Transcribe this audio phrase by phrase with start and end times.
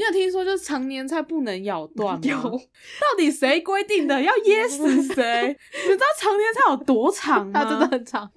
[0.00, 2.20] 你有听说就是常年菜不能咬 断吗？
[2.22, 5.54] 有到底谁规定的要 噎死谁？
[5.74, 7.52] 你知道常年菜有多长吗？
[7.62, 8.30] 它真的很长。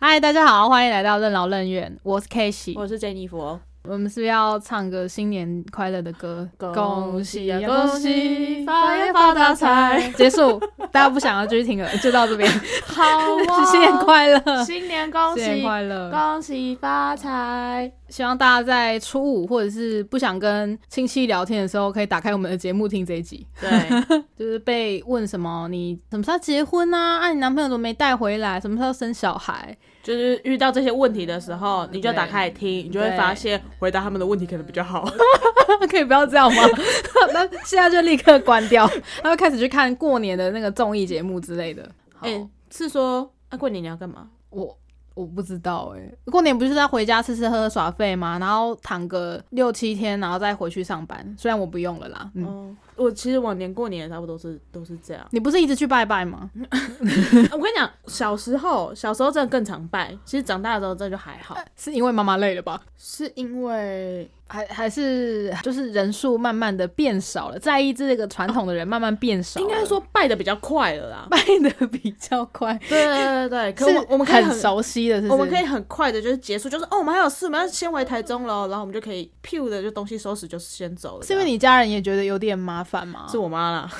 [0.00, 2.74] 嗨，大家好，欢迎来到任劳任怨，我是 K 喜。
[2.76, 6.48] 我是 Jennifer，我们是不是要唱个新年快乐的歌？
[6.56, 10.12] 恭喜呀恭恭喜喜，发呀发大大财！
[10.16, 10.60] 结束，
[10.92, 12.48] 大家不想要继续听了，就到这边。
[12.86, 16.10] 好哦， 新年快乐，新年恭新年喜，快乐！
[16.10, 17.92] 恭喜发财！
[18.08, 23.44] 希望大家在初五或者是不想跟亲戚聊天的时候，可以打开我们的节目听这一集。
[23.60, 23.70] 对，
[24.38, 27.18] 就是被问什么，你什么时候结婚啊？
[27.18, 28.60] 啊，你男朋友怎么没带回来？
[28.60, 29.76] 什么时候生小孩？
[30.02, 35.08] 就是遇到这些问题的时候，你就打开来听，你就会发现回答他们的问题可能比较好。
[35.90, 36.62] 可以不要这样吗？
[37.32, 38.88] 那现在就立刻关掉，
[39.22, 41.88] 然后开始去看过年的那个综艺节目之类的。
[42.14, 44.28] 好哎、是说啊，过年你要干嘛？
[44.50, 44.76] 我
[45.14, 48.38] 我不知道哎、过年不是要回家吃吃喝喝耍费吗？
[48.38, 51.34] 然后躺个六七天，然后再回去上班。
[51.38, 55.26] 虽然我不用了啦，嗯，哦，我其实往年过年差不多是都是这样。
[55.30, 56.50] 你不是一直去拜拜吗？
[56.54, 62.80] 我跟你讲，小时候小时候真的更常拜，其实长大的时候真的就还好，是因为妈妈累了吧？
[62.96, 71.26] 是因为还还是就是人数慢慢的变少了，在意这个传统的人慢慢变少了，应该说拜的比较快了啦。
[71.32, 81.24] 拜的比较快，对对对对，可是我们我们可以很熟悉的是是我们可以很快的就是结束，就是哦，我们还有事，我们要先回台中了，然后我们就可以 pew 的就东西收拾就是先走了。
[81.24, 83.26] 是因为你家人也觉得有点麻烦吗？
[83.30, 83.90] 是我妈啦。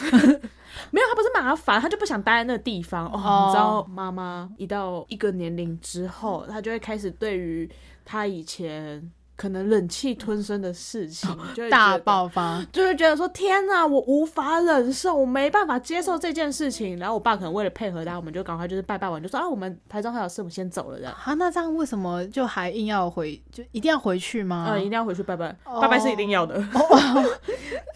[0.90, 3.06] 没有，她不是麻烦，她就不想待在那个地方。
[3.06, 7.70] 哦，哦你知道，妈妈一到一个年龄之后，她就会开始对于
[8.04, 16.98] 她以前可能忍气吞声的事情，就会大爆发，就会觉得说天哪，我无法忍受，我没办法接受这件事情。
[16.98, 21.12] 然后我爸可能为了配合他，我们就赶快就是拜拜完，就说啊，我们台中还有事，我们先走了这样。
[21.24, 24.66] 啊，那这样为什么就还硬要回，就一定要回去吗？
[24.68, 26.56] 嗯，一定要回去拜拜，哦拜拜是一定要的。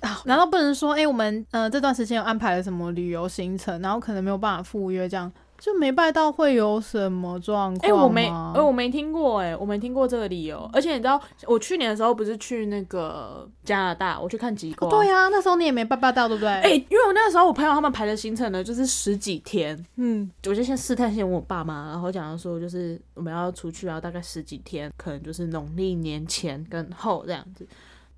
[0.00, 8.04] 啊 难道不能说，哎、我们呃这段时间有安排了什么旅游行程，然后可能没有办法赴约，这样就没拜到会有什么状哎、况哎？
[8.04, 10.68] 我没，哎、我没听过、哎，我没听过这个理由。
[10.72, 14.90] 而且你知道，我去年的时候不是去那个加拿大，我去看极光。
[14.90, 16.48] 对呀、那时候你也没拜拜到，对不对？
[16.48, 27.66] 哎、因为我那个时候我朋友他们排的行程呢，就是十几天，嗯，我就先试探先问我爸妈，然后讲到说就是我们要出去，然后大概十几天，可能就是农历年前跟后这样子。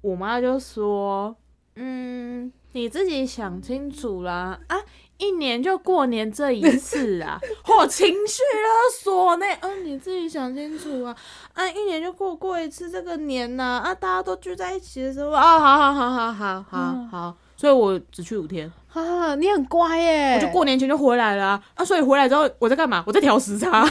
[0.00, 1.34] 我妈就说
[1.75, 4.76] ：“嗯，你自己想清楚啦，啊，
[5.19, 9.47] 一年就过年这一次啊， 或情绪勒索呢？
[9.61, 11.15] 嗯、你自己想清楚啊，
[11.55, 23.05] 啊，一年就过过一次这个年呐、啊，大家都聚在一起的时候啊，好好好好好好嗯好，所以我只去五天。”啊，你很乖耶，我就过年前就回来了啊，啊所以回来之后我在干嘛？
[23.06, 23.89] 我在调时差。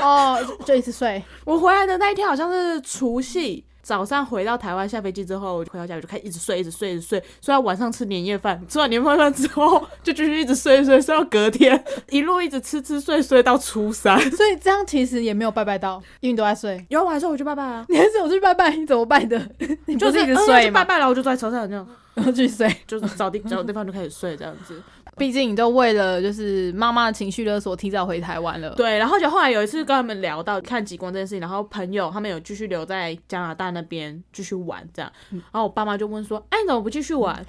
[0.00, 1.22] 哦，就就一直睡。
[1.44, 14.18] 我回来的那一天好像是除夕早上回到台湾，下飞机之后我就回到家，我就开始一直睡，一直睡，一直睡，睡到晚上吃年夜饭，吃完年夜饭之后就继续一直睡睡睡到隔天， 一路一直吃吃睡睡到初三。
[14.32, 16.82] 所以这样其实也没有拜拜到，因为你都在睡。
[16.88, 19.40] 有晚上我就拜拜啊，你还是我去拜拜，你怎么拜的？
[19.84, 22.74] 你就是一直嗯睡拜拜了，我就坐在床上这样， 然后去睡。
[22.86, 24.82] 就是找地找地方就开始睡这样子。
[25.16, 28.70] 毕竟你都为了就是妈妈的情绪勒索，提早回台湾了。
[28.70, 37.44] 对，然后就后来有一次跟他们聊到看极光这件事情，然后朋友他们有继续留在加拿大那边继续玩这样，然后我爸妈就问说：“哎，你怎么不继续玩？”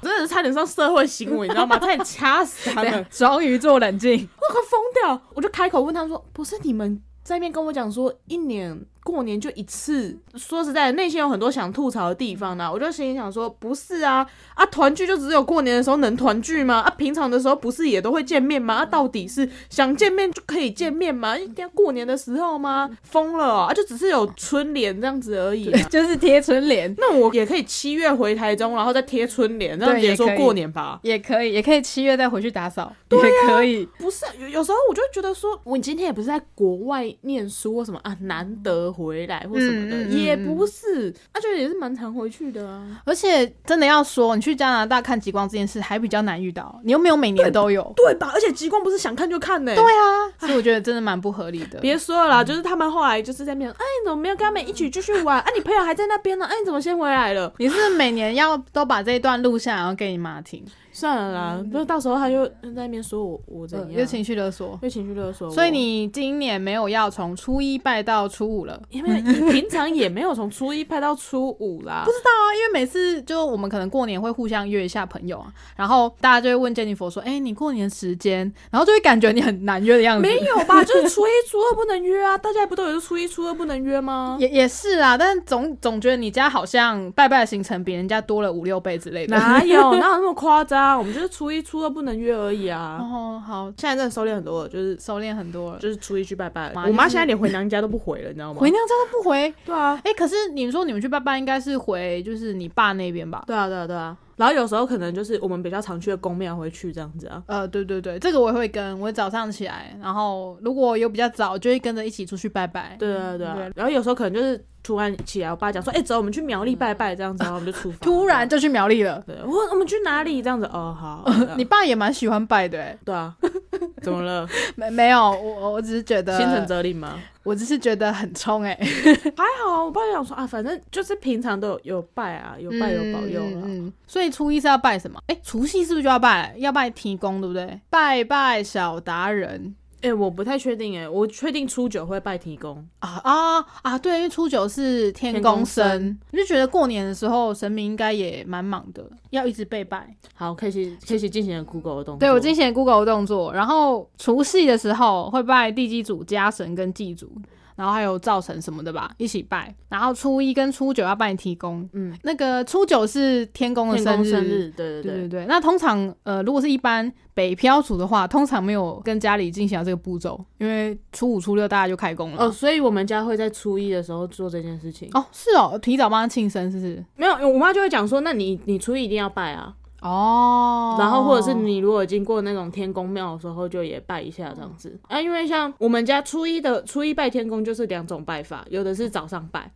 [0.00, 1.76] 真的是差点上社会新闻，你知道吗？
[1.76, 4.12] 差点掐死他们， 对，双鱼座冷静。
[4.14, 5.20] 我快疯掉！
[5.34, 8.80] 我就开口问他说：“不是你们在那边跟我讲说一年
[9.10, 10.14] 过年就一次？
[10.34, 12.70] 说实在的，内心有很多想吐槽的地方呢。
[12.70, 16.80] 我就心里想说，不是啊啊，团聚就只有过年的时候能团聚吗？
[16.80, 18.74] 啊，平常的时候不是也都会见面吗？
[18.74, 21.38] 啊，到底是想见面就可以见面吗？
[21.38, 22.90] 一定要过年的时候吗？
[23.02, 23.72] 疯了哦啊！
[23.72, 25.88] 就只是有春联这样子而已、啊。
[25.88, 31.00] 就是贴春联那我也可以七月回台中，然后再贴春联，这样对也说过年吧？
[31.02, 33.86] 也可以，也可以七月再回去打扫，也可以。
[33.98, 42.84] 不是，有有时候我就觉得说，我今天也不是在国外念书或什么啊，难得回来或什么的，嗯嗯嗯也不是，他，觉得也是蛮常回去的啊。
[43.04, 47.92] 而且真的要说，你去加拿大看极光这件事还比较难遇到，你又没有每年都有。
[47.96, 48.32] 对吧？
[48.34, 51.78] 而且极光不是想看就看呢、对啊，所以我觉得真的蛮不合理的。
[51.78, 55.38] 别说了啦，就是他们后来就是在那边，哎，你怎么没有跟他们一起继续玩？
[55.40, 57.52] 哎、你朋友还在那边呢，哎，你怎么先回来了？
[57.58, 60.64] 你是每年要都把这一段录下来，然后给你妈听？
[60.90, 64.76] 算了啦，不是到时候他就在那边说我我怎样，呃又情绪勒索。
[64.82, 68.77] 又情绪勒索，所以你今年没有要从初一拜到初五了。
[68.90, 80.22] 因为你 平常也没有从初一拍到初五啦，不知道啊，因为每次就我们可能过年会互相约一下朋友啊，然后大家就会问 Jennifer 说：“哎、你过年时间？”然后就会感觉你很难约的样子。
[80.22, 80.82] 没有吧？
[80.84, 84.36] 就是初一初二不能约啊，大家不都有初一初二不能约吗？
[84.40, 89.36] 也也是啊，但总总觉得你家好像拜拜的行程比人家多了五六倍之类的。
[89.36, 90.98] 哪有哪有那么夸张？
[90.98, 92.98] 我们就是初一初二不能约而已啊。
[93.00, 95.78] 哦，好，现在真的收敛很多了，就是收敛很多了。
[95.78, 96.72] 就是初一去拜拜。
[96.74, 98.60] 妈我妈现在连回娘家都不回了，你知道吗？
[98.60, 103.44] 回娘家都不回，对啊，哎、可是你说你们去拜拜应该是回就是你爸那边吧？
[103.46, 104.16] 对啊，对啊，对啊。
[104.36, 107.42] 然后有时候可能就是我们比较常去的宫庙会去这样子啊。
[107.46, 112.94] 呃，对对对，这个我也会跟，我早上起来，然后如果有比较早，就会跟着一起出去拜拜。
[113.00, 113.72] 对啊，对啊对。
[113.74, 117.98] 然后有时候可能就是突然起来，我爸讲说：“哎、走，我们去苗栗拜拜。”这样子，然后我们就出发。
[118.06, 119.20] 突然就去苗栗了。
[119.26, 120.40] 对，我我们去哪里？
[120.40, 121.28] 这样子哦，好。
[121.58, 123.34] 你爸也蛮喜欢拜的、欸，对啊，
[124.02, 124.48] 怎么了？
[124.76, 127.18] 没没有，我我只是觉得心诚则灵吗？
[127.44, 128.76] 我只是觉得很冲哎、
[129.36, 133.62] 还好，我爸就想说啊，反正就是平常都有有拜啊，有拜有保佑了。
[133.64, 135.18] 嗯嗯所以初一是要拜什么？
[135.28, 136.54] 哎、除夕是不是就要拜？
[136.58, 137.80] 要拜提公，对不对？
[137.88, 142.86] 拜拜小达人哎、我不太确定哎、我确定初九会拜提公。
[143.00, 143.98] 啊啊啊！
[143.98, 150.08] 对，因为初九是天天公公生生，我就觉得过年的时候神明应该也蛮忙的，要一直被拜。
[150.34, 152.20] 好，可以去可以去进行 Google 的动作。
[152.20, 157.30] 对我进行 Google 的动作，然后除夕的时候会拜地基主、家神跟祭祖，
[157.78, 159.72] 然后还有灶神什么的吧，一起拜。
[159.88, 164.68] 然后初一跟初九要拜提供，嗯，那个初九是天公的生日。
[164.76, 165.02] 对对。
[165.02, 172.44] 对对对，那通常呃，如果是一般北漂族的话，通常没有跟家里进行这个步骤，因为初五、初六大家就开工了。
[172.44, 175.08] 哦，所以我们家会在初一的时候做这件事情。
[175.14, 177.04] 哦，是哦，提早帮他庆生，是不是？
[177.14, 185.20] 没有，我妈就会讲说，那你你初一一定要拜啊，哦，然后或者是你如果经过那种天公庙的时候，就也拜一下这样子啊。
[185.20, 189.70] 因为像我们家初一的初一拜天公就是两种拜法，有的是早上拜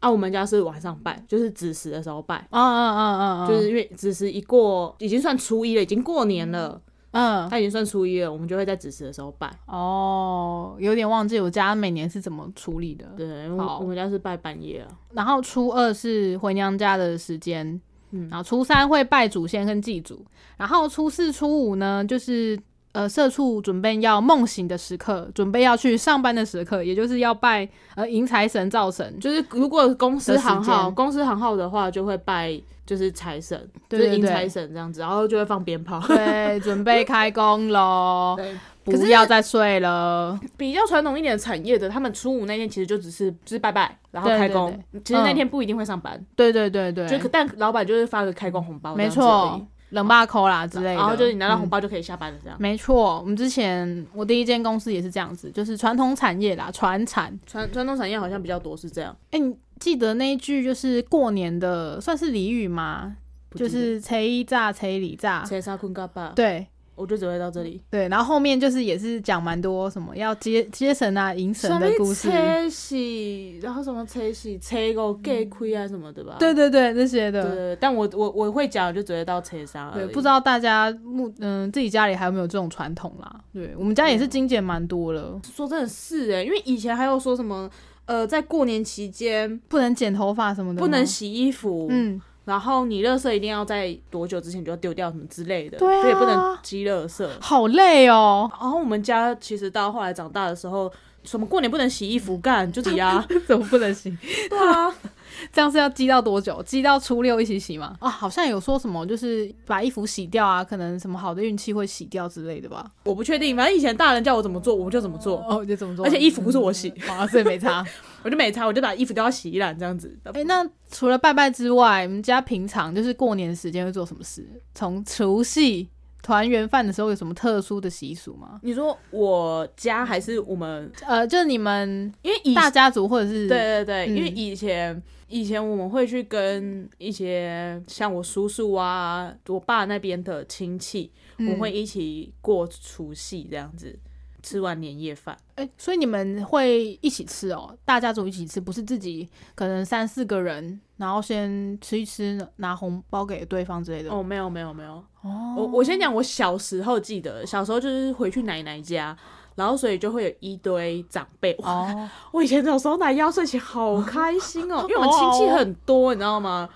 [0.00, 2.46] 啊，我们家是晚上拜，就是子时的时候拜。
[2.50, 6.80] 嗯嗯嗯嗯嗯，就是因为子时一过，已经算初一了，已经过年了，
[7.12, 9.50] 嗯他已经算初一了，我们就会在子时的时候拜。
[9.66, 13.06] 哦，有点忘记我家每年是怎么处理的。
[13.16, 14.88] 对，因为好我们家是拜半夜啊。
[15.12, 17.80] 然后初二是回娘家的时间，
[18.10, 18.28] 嗯。
[18.30, 20.24] 然后初三会拜祖先跟祭祖，
[20.56, 22.58] 然后初四、初五呢，就是
[22.92, 36.00] 呃社畜准备要梦醒的时刻，准备要去上班的时刻，也就是要拜呃迎财神、灶神，就是如果公司行号，公司行号的话，就会拜就是财神，就是迎财神这样子，然后就会放鞭炮。
[36.08, 40.38] 对，准备开工喽， 对，不可是要再睡了。
[40.56, 44.70] 比较传统一点的产业的，他们初五那天其实就只是就是拜拜，然后开工。
[44.92, 52.56] 对其实那天不一定会上班，对对对对，就可但老板就是发个开工红包，没错，冷霸扣啦之类的，然后就是你拿到红嗯包就可以下班了，这样。
[52.60, 57.38] 没错，我们之前我第一间公司也是这样子，就是传统产业啦，传产。
[57.46, 63.16] 传传统产业好像比较多是这样，哎、你记得那一句就是过年的，算是俚语吗？
[63.54, 66.66] 就是“拆一炸，初里炸拆沙坤嘎巴”。，对
[66.98, 67.80] 我就只会到这里。
[67.88, 72.28] 对，然后后面就是也是讲蛮多什么要接接神啊、迎神的故事。
[72.28, 76.36] 车喜，然后什么车喜、车个给亏啊什么的吧。
[76.38, 77.54] 对对对，这些的。
[77.54, 83.40] 对，但我我我会讲，就只会到车上而对，不知道大家目嗯自己家里还有没有这种传统啦？
[83.52, 87.70] 对我们家也是精简蛮多了，说真的是哎，因为以前还有说什么
[88.06, 97.28] 呃，在过年期间不能剪头发什么的，不能洗衣服，嗯，然后你垃圾一定要在多久之前就要丢掉什么之类的，对啊就也不能积垃圾。
[97.40, 100.90] 好累哦，然后我们家其实到后来长大的时候，
[101.24, 104.16] 什么过年不能洗衣服干，就抵押，怎么不能洗？
[104.48, 104.94] 对啊，
[105.52, 106.62] 这样是要积到多久？
[106.64, 107.96] 积到初六一起洗吗？
[108.00, 112.90] 啊，好像有说什么，就是把衣服洗掉啊，可能什么好的运气会洗掉之类的吧。
[113.04, 116.04] 我不确定，反正以前大人叫我怎么做，我就怎么做，哦，就怎么做？
[116.04, 117.84] 而且衣服不是我洗，啊，所以没差。
[118.24, 120.12] 我就没擦，我就把衣服丢到洗衣篮这样子。
[120.24, 124.44] 哎、那除了拜拜之外，你们家平常就是过年的时间会做什么事？
[124.74, 125.88] 从除夕
[126.22, 128.60] 团圆饭的时候有什么特殊的习俗吗？
[128.62, 130.90] 你说我家还是我们？
[131.06, 143.98] 呃，就是你们因为以大家族或者是对对对，嗯因为以前以前我们会去跟一些像我叔叔啊、我爸那边的亲戚，我们会一起过除夕这样子，
[144.42, 145.36] 吃完年夜饭。
[145.56, 154.10] 哎、所以你们会一起吃哦，大家族一起吃，不是自己可能三四个人，然后先吃一吃，拿红包给对方之类的。
[154.10, 154.92] 哦，没有没有没有，
[155.22, 159.16] 哦我我先讲我小时候记得，小时候就是回去奶奶家。
[159.54, 161.52] 然后，所以就会有一堆长辈。
[161.64, 166.68] 哇，哦，我以前小时候拿压岁钱好开心哦， 因为我们亲戚很多，你知道吗？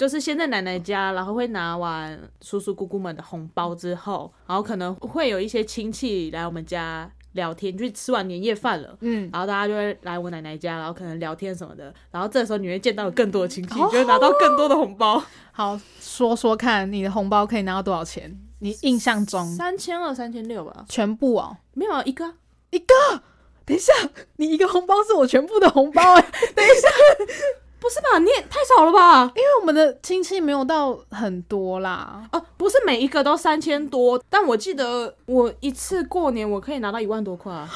[0.00, 8.96] 就是先在奶奶家，然后会拿完叔叔姑姑们的红包之后，然后可能会有一些亲戚来我们家聊天，就吃完年夜饭了。
[9.00, 11.92] 嗯，然后大家就会来我奶奶家，然后可能聊天什么的。
[12.10, 15.22] 然后这时候你会见到更多的亲戚，你就会拿到更多的红包。
[15.52, 18.40] 好，说说看你的红包可以拿到多少钱？
[18.60, 20.86] 你印象中三千二、三千六吧？
[20.88, 22.36] 全部哦，没有一个
[22.70, 23.24] 一个啊。
[23.66, 23.92] 等一下，
[24.36, 26.26] 你一个红包是我全部的红包哎、
[27.80, 28.18] 不是吧？
[28.18, 29.22] 你也太少了吧？
[29.34, 32.28] 因为我们的亲戚没有到很多啦。
[32.30, 37.68] 哦，不是每一个都三千多，但我记得我一次过年我可以拿到一万多块啊。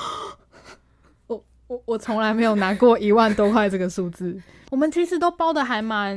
[1.27, 4.39] 我我我从来没有拿过一万多块这个数字。
[4.71, 6.15] 我们其实都包的还蛮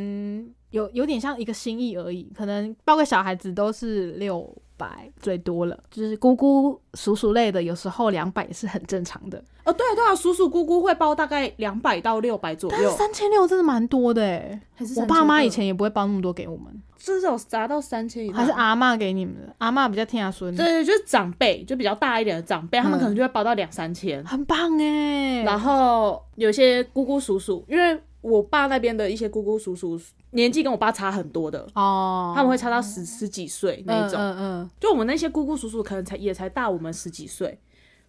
[0.72, 9.38] 有有点像一个心意而已，可能包给小孩子都是六百最多了，就是姑姑叔叔类的，有时候两百也是很正常的。
[9.65, 16.67] 哦，对啊对啊，叔叔姑姑会包大概两百到六百左但是右，三千六真的蛮多的哎，还是我爸妈以前也不会包那么多给我们，
[16.98, 23.01] 至少砸到三千以上，还是阿嬷给你们的，阿嬷比较听阿孙，对，就是长辈，就比较大一点的长辈，他们嗯。
[23.01, 24.24] 可能就会包到两三千。
[24.24, 25.43] 很棒哎。
[25.43, 30.00] 然后有些姑姑叔叔，因为我爸那边的一些姑姑叔叔
[30.31, 34.19] 年纪跟我爸差很多的，哦，他们会差到十十几岁那一种。
[34.19, 37.57] 嗯嗯就我们那些姑姑叔叔可能才也才大我们十几岁，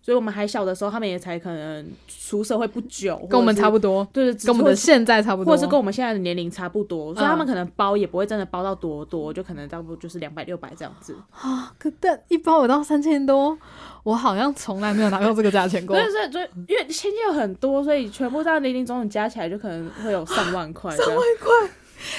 [0.09, 11.15] 所以我们还小的时候，他们也才可能出社会不久，嗯，跟我们差，不多，对，跟我们的现在差不多，或者是跟我们现在的年龄差不多，所以嗯他们可能包也不会真的包到多多，就可能差不多就是两百六百这样子。
[11.31, 13.55] 啊，可但一包有到三千多，
[14.03, 16.03] 我好像从来没有拿到这个价钱过所。
[16.03, 21.21] 以，所以，所以，因为亲戚有很多，所以全部这样零零总总加起来，就可能会有上万块这样。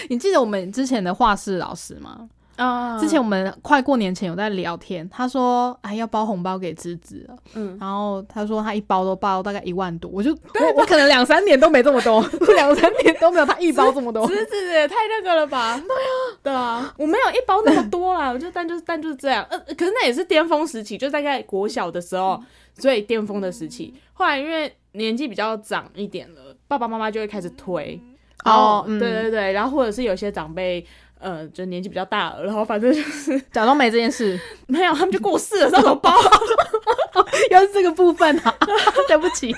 [0.10, 2.30] 你记得我们之前的画室老师吗？
[2.60, 12.22] 啊之前我们快过年前有在聊天，他说哎要包红包给芝芝了，嗯，然后他说他一包都包大概一万多，我就我我可能两三年都没这么多，
[12.56, 14.28] 两三年都没有他一包这么多。
[14.28, 15.76] 侄子也太那个了吧？
[15.82, 19.46] 对啊，对啊，我没有一包那么多啦，我就但就是但就是这样。
[19.50, 22.42] 呃，可是那也是巅峰时期，就大概国小的时候
[22.74, 23.94] 最巅峰的时期。
[24.14, 27.98] 后来因为年纪比较长一点了，爸爸妈妈就会开始推。
[28.46, 30.86] 哦嗯对对对，然后或者是有些长辈。
[31.20, 36.14] 呃，就年纪比较大了，然后反正就是 假装没这件事， 没有，他们就过世了，那种包。
[37.52, 38.56] 又是这个部分啊，
[39.08, 39.54] 对不起。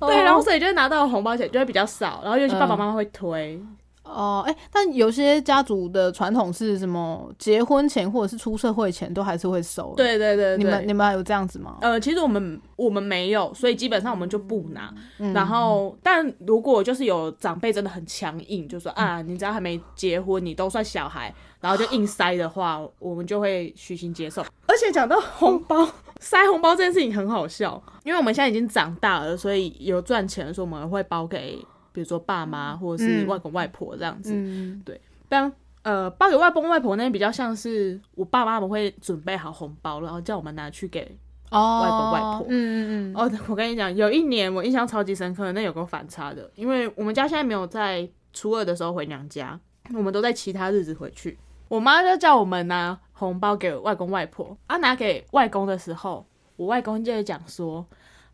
[0.00, 3.60] 对，然后所以就会拿到红包钱就会比较少，然后尤其爸爸嗯妈妈会推。
[4.04, 7.32] 哦，哎、但有些家族的传统是什么？
[7.38, 11.78] 结婚前或者是出社会前都还是会收。，对对对对，你们你们还有这样子吗？
[11.80, 14.92] 呃，其实我们我们没有，所以基本上我们就不拿。
[15.18, 24.42] 嗯然后，但如果就是有长辈真的很强硬，就说嗯啊，你只要还没结婚，你都算小孩，然后就硬塞的话，我们就会虚心接受。
[24.66, 25.88] 而且讲到红包，
[26.20, 31.58] 塞红包这件事情很好笑，因为我们现在已经长大了，所以有赚钱的时候，我们会包给
[31.92, 33.26] 比如说爸妈或者是嗯。
[33.26, 34.32] 外公外婆这样子。
[34.34, 34.82] 嗯，
[35.28, 41.18] 但呃，包给外公外婆那边比较像是我爸妈会准备好红包，然后叫我们拿去给
[41.50, 42.46] 哦，外公外婆。
[42.48, 49.58] 嗯嗯嗯，哦，我跟你讲，有一年我印象超级深刻的，那有个反差的，因为我们家现在没有在初二的时候回娘家，
[49.92, 51.36] 我们都在其他日子回去。
[51.66, 57.84] 我妈就叫我们拿红包给外公外婆，啊，拿给外公的时候，我外公就会讲说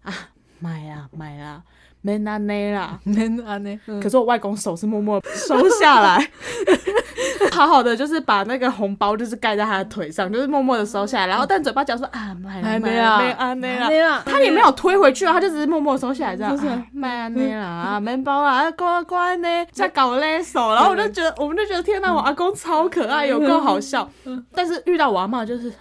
[0.02, 0.12] 啊，
[0.58, 1.62] 买啦买啦，
[2.00, 2.98] 没拿内啦。
[3.04, 3.80] 能安呢？
[4.02, 6.30] 可是我外公手是默默收下来，
[7.52, 16.56] 好好的就是把那个红包就是盖在他的腿上，就是默默的收下来，然后但嘴巴讲说啊没安内啦，没啦，他也没有推回去啊，他就只是默默收下来这样。
[16.56, 24.08] 就是啊卖安内啦，啊，面包啊，乖乖呢，在搞勒手，然后我就觉得，我们就觉得天呐，我阿公超可爱，有够好笑。
[24.54, 25.72] 但是遇到我阿妈就是。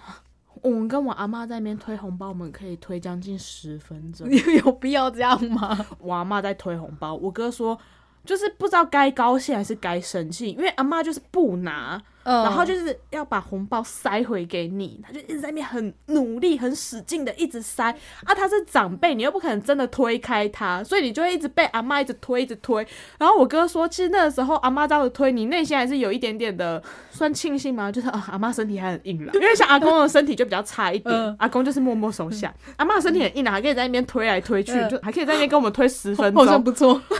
[0.62, 4.26] 我们跟我阿妈在那边推红包，我们可以推将近十分钟。
[4.30, 5.86] 你有必要这样吗？
[5.98, 7.78] 我阿妈在推红包，我哥说
[8.28, 17.90] 就是不知道该高兴还是该生气，因为阿妈就是不拿，嗯然后就是要把红包塞回给你，他就一直在那边很努力、很使劲的一直塞
[18.24, 18.34] 啊。
[18.34, 22.86] 他是长辈，你又不可能真的推开他，所以你就会一直被阿妈一直推、一直推。
[23.18, 27.90] 然后我哥说，其实那个时候阿妈这样子推你，内心还是有一点点的算庆幸吗？
[27.90, 36.64] 就是啊，阿妈身体还很硬朗，因为像阿公的身体就比较差一点，嗯阿公就是默默收下，阿妈身体很硬朗，还可以在那边推来推去，嗯就还可以在那边跟我们推十分好像钟。
[36.64, 37.00] 不错。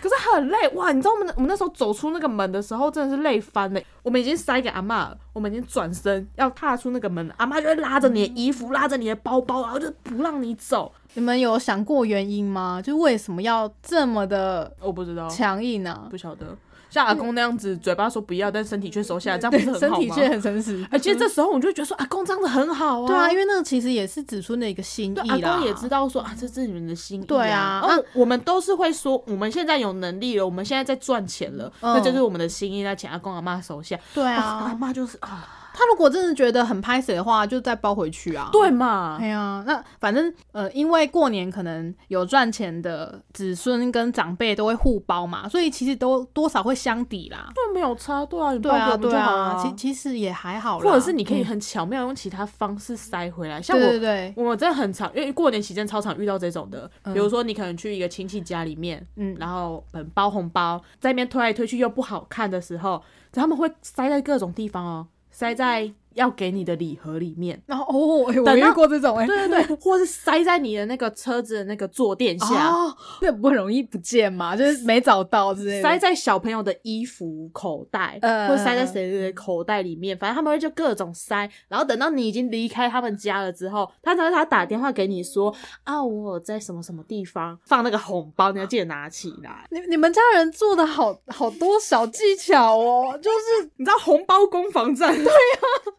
[0.00, 0.92] 可是很累哇！
[0.92, 3.80] 你知道我们我们那时候走出那个门的时候，真的是累翻了。
[4.02, 10.92] 我们已经塞给阿嬷了，我们已经转身要踏出那个门，阿嬷就会拉着你的衣服，拉着你的包包，然后就不让你走。
[11.14, 12.82] 你们有想过原因吗？
[12.82, 16.06] 就为什么要这么的我不知道，强硬呢？
[16.10, 16.46] 不晓得。
[16.94, 20.00] 像阿公那样子，嘴巴说不要，但身体却收下来，这样不是很好吗？
[20.00, 20.86] 身体却很诚实。
[20.92, 23.06] 而且这时候我就觉得说，阿公这样子很好啊。
[23.08, 25.50] 对啊，因为那个其实也是指出的一个心，意啦。
[25.50, 27.96] 阿公也知道说啊，这是你们的心意、对啊啊。
[27.96, 33.98] 哦，我们都是会说，我们现在有能力了，我们现在在赚钱了，嗯那就是我们的心意，那请阿公阿妈收下。
[34.14, 38.48] 对啊阿啊，妈就是啊，他如果真的觉得很拍谁的话，就再包回去啊。
[38.52, 39.18] 对嘛。
[39.20, 47.50] 哎，呀，那反正呃，因为过年可能有赚钱的子孙跟长辈都会互包嘛，所以其实都多少会相抵啦。
[47.54, 49.62] 对，没有差，对啊，你对啊，包给我们对就好啊，了。
[49.62, 51.44] 其其实也还好啦，或者是你可以嗯。
[51.44, 57.12] 很巧妙用其他方式塞回来，像对我对对，我真的很常，因为过年期间超常遇到这种的，嗯。
[57.12, 63.02] 比如说你可能去一个亲戚家里面，嗯，然后嗯包红包，在那边推来推去又不好看的时候，
[63.32, 72.68] 他们会塞在各种地方哦，塞在要给你的礼盒里面，然后哦，哎我遇过这种哎，对对对， 或是塞在你的那个车子的那个坐垫下。
[72.68, 75.82] 哦，这不容易不见嘛，就是没找到之类的。
[75.82, 85.54] 塞在小朋友的衣服口袋，呃或塞在谁的口袋里面，反正他们会就各种塞，然后等到你已经离开他们家了之后，他才会他打电话给你说
[85.84, 89.66] 啊，我在什么什么地方放那个红包，你要记得拿起来。
[89.70, 95.12] 你你们家人做的好好多小技巧哦，就是 你知道红包攻防战？
[95.14, 95.32] 对，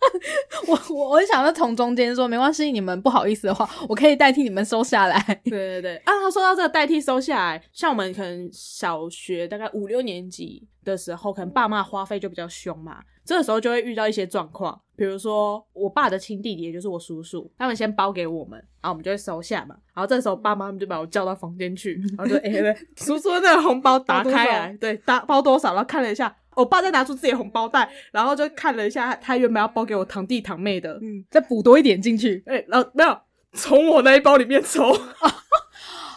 [0.67, 5.19] 我我我很想在从中间说，没关系，你们不好意思的话，我可以代替你们收下来。
[5.45, 5.97] 对对对。
[5.97, 26.35] 啊，他说到这个代替收下来，像我们可能小学大概五六年级的时候，可能爸妈花费就比较凶嘛，这个时候就会遇到一些状况，比如说我爸的亲弟弟，也就是我叔叔，他们先包给我们，然后我们就会收下嘛，然后这时候爸妈们就把我叫到房间去，然后就哎、对， 叔叔的那个红包打开来，对，打包多少，然后看了一下。
[26.55, 33.17] 我爸再拿出自己的红包袋，然后就看了一下，他原本要包给我堂弟堂妹的，嗯，再补多一点进去哎、然后没有
[33.53, 34.97] 从我那一包里面抽，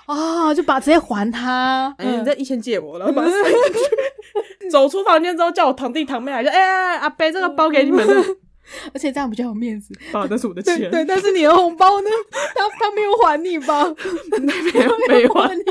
[0.06, 1.94] 啊、就把直接还他。
[1.98, 4.68] 哎、你这一千借我，然后把它塞进去。
[4.70, 8.14] 走出房间之后，叫我堂弟堂妹来，就哎、哎哎阿伯，这个包给你们的，
[8.92, 9.94] 而且这样比较有面子。
[10.12, 12.10] 爸，那是我的钱，对对，但是你的红包呢？
[12.54, 13.84] 他他没有还你吧？
[14.40, 15.62] 没有没有还你。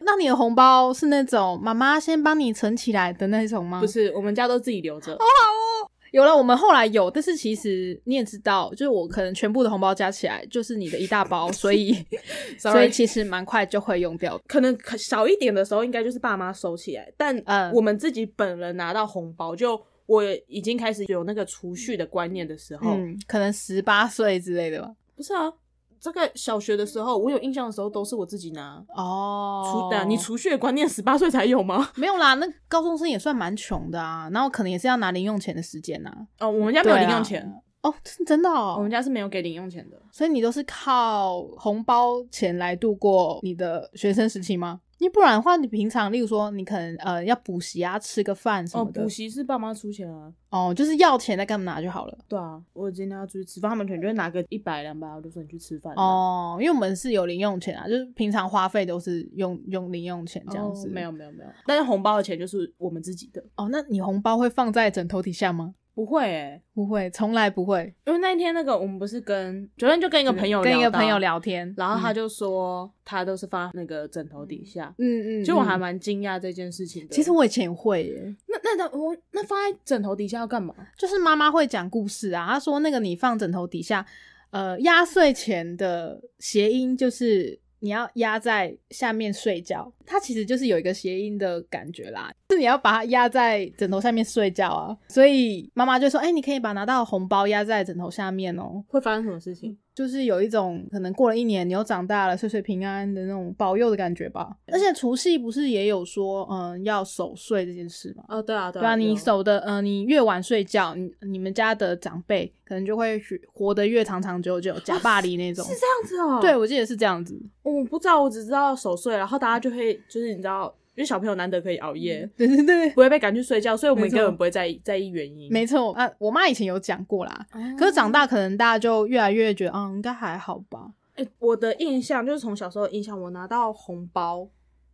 [0.00, 3.80] 那你的红包是那种妈妈先帮你存起来的那种吗？
[3.80, 5.12] 不是，我们家都自己留着。
[5.12, 11.92] 好好哦有了，我们后来有，但是其实你也知道，就是我可能全部的红包加起来就是你的一大包，所以
[12.56, 14.40] 所以其实蛮快就会用掉。
[14.46, 24.90] 可能可少一点的时候，应该就是爸妈收起来，但嗯我们自己本人拿到红包，就我已经开始有那个储蓄的观念的时候，嗯，可能十八岁之类的吧。
[25.16, 25.52] 不是啊，
[26.00, 28.84] 这个小学的时候，我有印象的时候都是我自己拿。
[28.94, 31.90] 哦储的、你储蓄的观念十八岁才有吗？
[31.96, 32.34] 没有啦？
[32.34, 37.50] 那高中生也算蛮穷的啊，然后可能也是要拿零用钱的时间呐、哦，我们家没有零用钱，
[37.82, 39.96] 哦，是真的哦，我们家是没有给零用钱的。
[40.12, 44.80] 所以你都是靠红包钱来度过你的学生时期吗？
[45.08, 50.32] 不然的话，你平常例如说你可能呃要补习啊，吃个饭什哦，么的，补习是爸妈出钱啊。
[50.50, 52.16] 哦就是要钱再跟他们拿就好了。
[52.28, 55.92] 对啊，我今天要出去吃饭，他们可能就会拿个一百两百，我就说你去吃饭。
[55.96, 60.86] 哦，因为我们是有零用钱啊，就是平常花费都是用用零用钱这样子。
[60.86, 65.74] 哦没有没有没有，但是红包的钱就是我们自己的，哦，那你红包会放在枕头底下吗？
[65.94, 67.94] 不会诶、不会，从来不会。
[68.04, 77.14] 因为那一天那个我们不是跟昨天就跟一个朋友聊跟一个朋友，聊天，嗯然后他就说他都是放在那个枕头底下，嗯嗯，就我还嗯蛮惊讶这件事情的。
[77.14, 80.74] 其实我以前也会耶，那那那我那放在枕头底下要干嘛？
[80.98, 84.04] 就是妈妈会讲故事啊，她说那个你放枕头底下，
[84.50, 98.82] 呃，压岁钱的谐音就是你要压在下面睡觉，它其实就是有一个谐音的感觉啦，是你要把它压在枕头下面睡觉啊，所以妈妈就说，哎、你可以把拿到的红包压在枕头下面哦。
[98.88, 99.76] 会发生什么事情？
[99.94, 104.56] 就是有一种可能过了一年，你又长大了，岁岁平安的那种保佑的感觉吧。
[104.66, 108.24] 而且除夕不是也有说，嗯、要守岁这件事吗？
[108.28, 115.64] 哦，对啊，对对啊，你守的，呃，你越晚睡觉，你你们家的长辈可能就会去活得越长长久久，假霸黎那种。
[115.64, 116.40] 是这样子哦。
[116.40, 117.40] 对，我记得是这样子。
[117.62, 125.52] 我不知道，我只知道守岁，然后大家就会就是你知道，因为小朋友难得可以熬夜，对对对，不会被赶去睡觉，所以我们根本不会在意在意原因。
[125.52, 127.46] 没错啊，我妈以前有讲过啦。
[127.52, 130.92] 哦可是长大可能大家就越来越觉得，嗯，应该还好吧。
[131.16, 134.48] 哎、我的印象就是从小时候的印象，我拿到红包，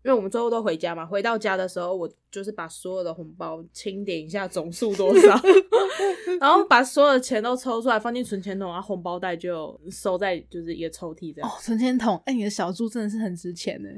[0.04, 5.38] 因为我们最后都回家嘛，回到家的时候，我就是把所有的红包清点一下总数多少，
[6.40, 11.50] 然后把所有的钱都抽出来放进存钱筒，然后红包袋就收在就是一个抽屉这样。
[11.50, 13.88] 哦，存钱筒，哎、你的小猪真的是很值钱呢。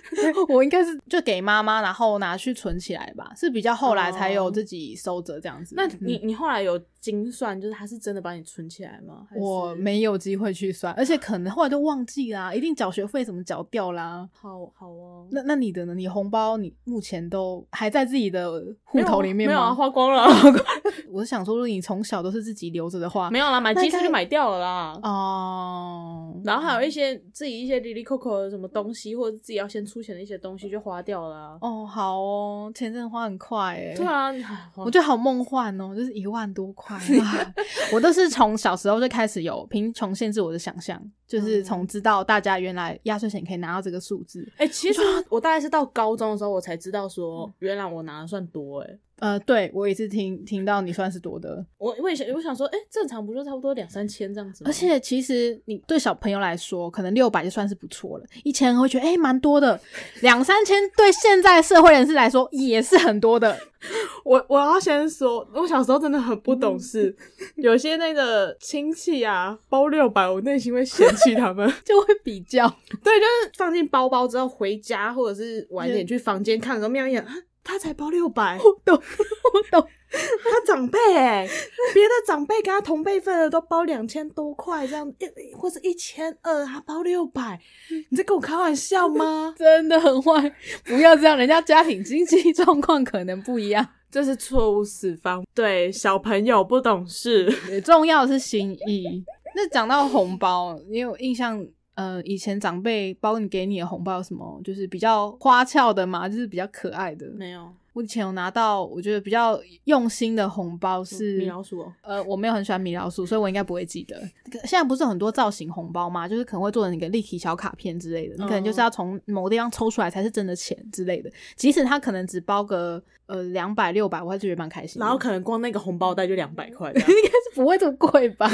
[0.48, 5.74] 我应该是就给妈妈，然后拿去存起来吧，是比较后来才有哦自己收着这样子。
[5.76, 9.26] 那嗯你你后来有精算，就是他是真的把你存起来吗？
[9.34, 14.28] 我没有机会去算，而且可能后来都忘记啦，一定缴学费怎么缴掉啦。
[14.32, 15.26] 好好哦。
[15.30, 15.94] 那那你的呢？
[15.94, 20.26] 你红包你目前都还在自己的户头里面没有啊，花光了。
[21.10, 25.00] 我是想说，如果你从小都是自己留着的话，没有啦，买鸡那应该翅就买掉了啦。
[25.02, 33.94] 哦，然后还有一些自己一些里里扣扣的什么东西，或者自己要先出钱的一些东西就花掉了啊、哦，好哦，钱真的花很快哎。
[33.96, 34.30] 对啊，
[34.76, 36.96] 我觉得好梦幻哦，就是一万多块。
[36.96, 37.52] 哇
[37.92, 41.00] 我都是从小时候就开始有贫穷限制我的想象，
[41.30, 44.44] 就是从知道大家原来压岁钱可以拿到这个数字。
[44.56, 54.70] 哎、其实我大概是到高中的时候，我才知道说，原来我拿的算多哎、呃，对我也是听听到你算是多的，我我也想，我想说，哎、正常不就差不多两三千这样子吗？
[54.70, 59.80] 而且其实你对小朋友来说，可能六百就算是不错了，一千会觉得哎蛮、多的，
[60.22, 63.56] 两三千对现在社会人士来说也是很多的。
[64.24, 67.14] 我我要先说，我小时候真的很不懂事，
[67.56, 71.66] 有些那个亲戚啊包六百，我内心会嫌弃他们。
[71.82, 72.68] 就会比较，
[73.02, 79.88] 对，就是放进包包之后回家，或者是晚一点去房间看的时候，瞄一眼，啊他才包六百， 懂我懂。
[80.12, 81.48] 他长辈哎、
[81.94, 87.60] 别的长辈跟他同辈份的都包两千多块这样，一或者一千二，他包六百，
[88.08, 89.54] 你在跟我开玩笑吗？
[89.58, 90.52] 真的很坏，
[90.84, 93.86] 不要这样，人家家庭经济状况可能不一样。
[94.10, 97.44] 这是错误示范，对小朋友不懂事。
[97.68, 99.24] 对，重要的是心意。
[99.54, 101.64] 那讲到红包，你有印象？
[102.00, 104.58] 呃，以前长辈包你给你的红包什么？
[104.64, 107.26] 就是比较花俏的嘛，就是比较可爱的。
[107.36, 114.16] 没有我以前有拿到，我觉得比较用心的红包是米老鼠哦，呃，我没有很喜欢米老鼠，所以我应该不会记得。
[114.64, 116.28] 现在不是有很多造型红包吗？
[116.28, 121.30] 就是可能会做成一个立体小卡片之类的，你可能就是要从某个地方抽出来才是真的钱之类的。
[121.56, 125.00] 即使它可能只包个呃两百六百，我还是觉得蛮开心。
[125.00, 128.48] 然后可能光那个红包袋就两百块 应该是不会这么贵吧？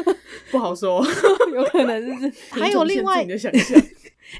[0.50, 1.04] 不好说。
[1.54, 2.32] 有可能是。
[2.50, 3.22] 还有另外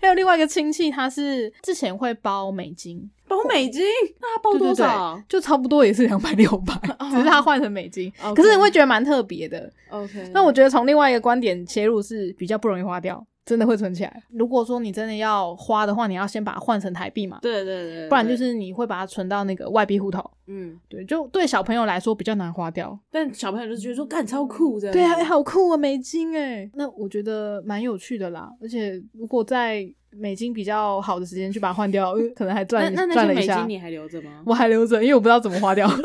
[0.00, 3.82] 还有另外一个亲戚，他是之前会包美金，包美金，
[4.20, 6.74] 那他包多对对对少就差不多也是两百六百，
[7.10, 8.12] 只是他换成美金。
[8.34, 9.70] 可是你会觉得蛮特别的。
[9.90, 14.22] ？OK，那我觉得从另外一个观点切入是比较不容易花掉，真的会存起来。
[14.28, 20.22] 如果说你真的要花的话，你要先把它换成台币嘛，对对对，不然就是你会把它存到那个外币户头。
[20.46, 22.98] 嗯，对，就对小朋友来说比较难花掉。
[23.10, 28.50] 但小朋友就觉得说干超酷这样，对啊，哎好酷啊，美金哎，那我觉得蛮有趣的啦。
[28.60, 33.68] 而且如果在美金比较好的时间去把它换掉，呃可能还赚那那赚了一下些美金。
[33.70, 34.42] 你还留着吗？
[34.44, 35.88] 我还留着，因为我不知道怎么花掉。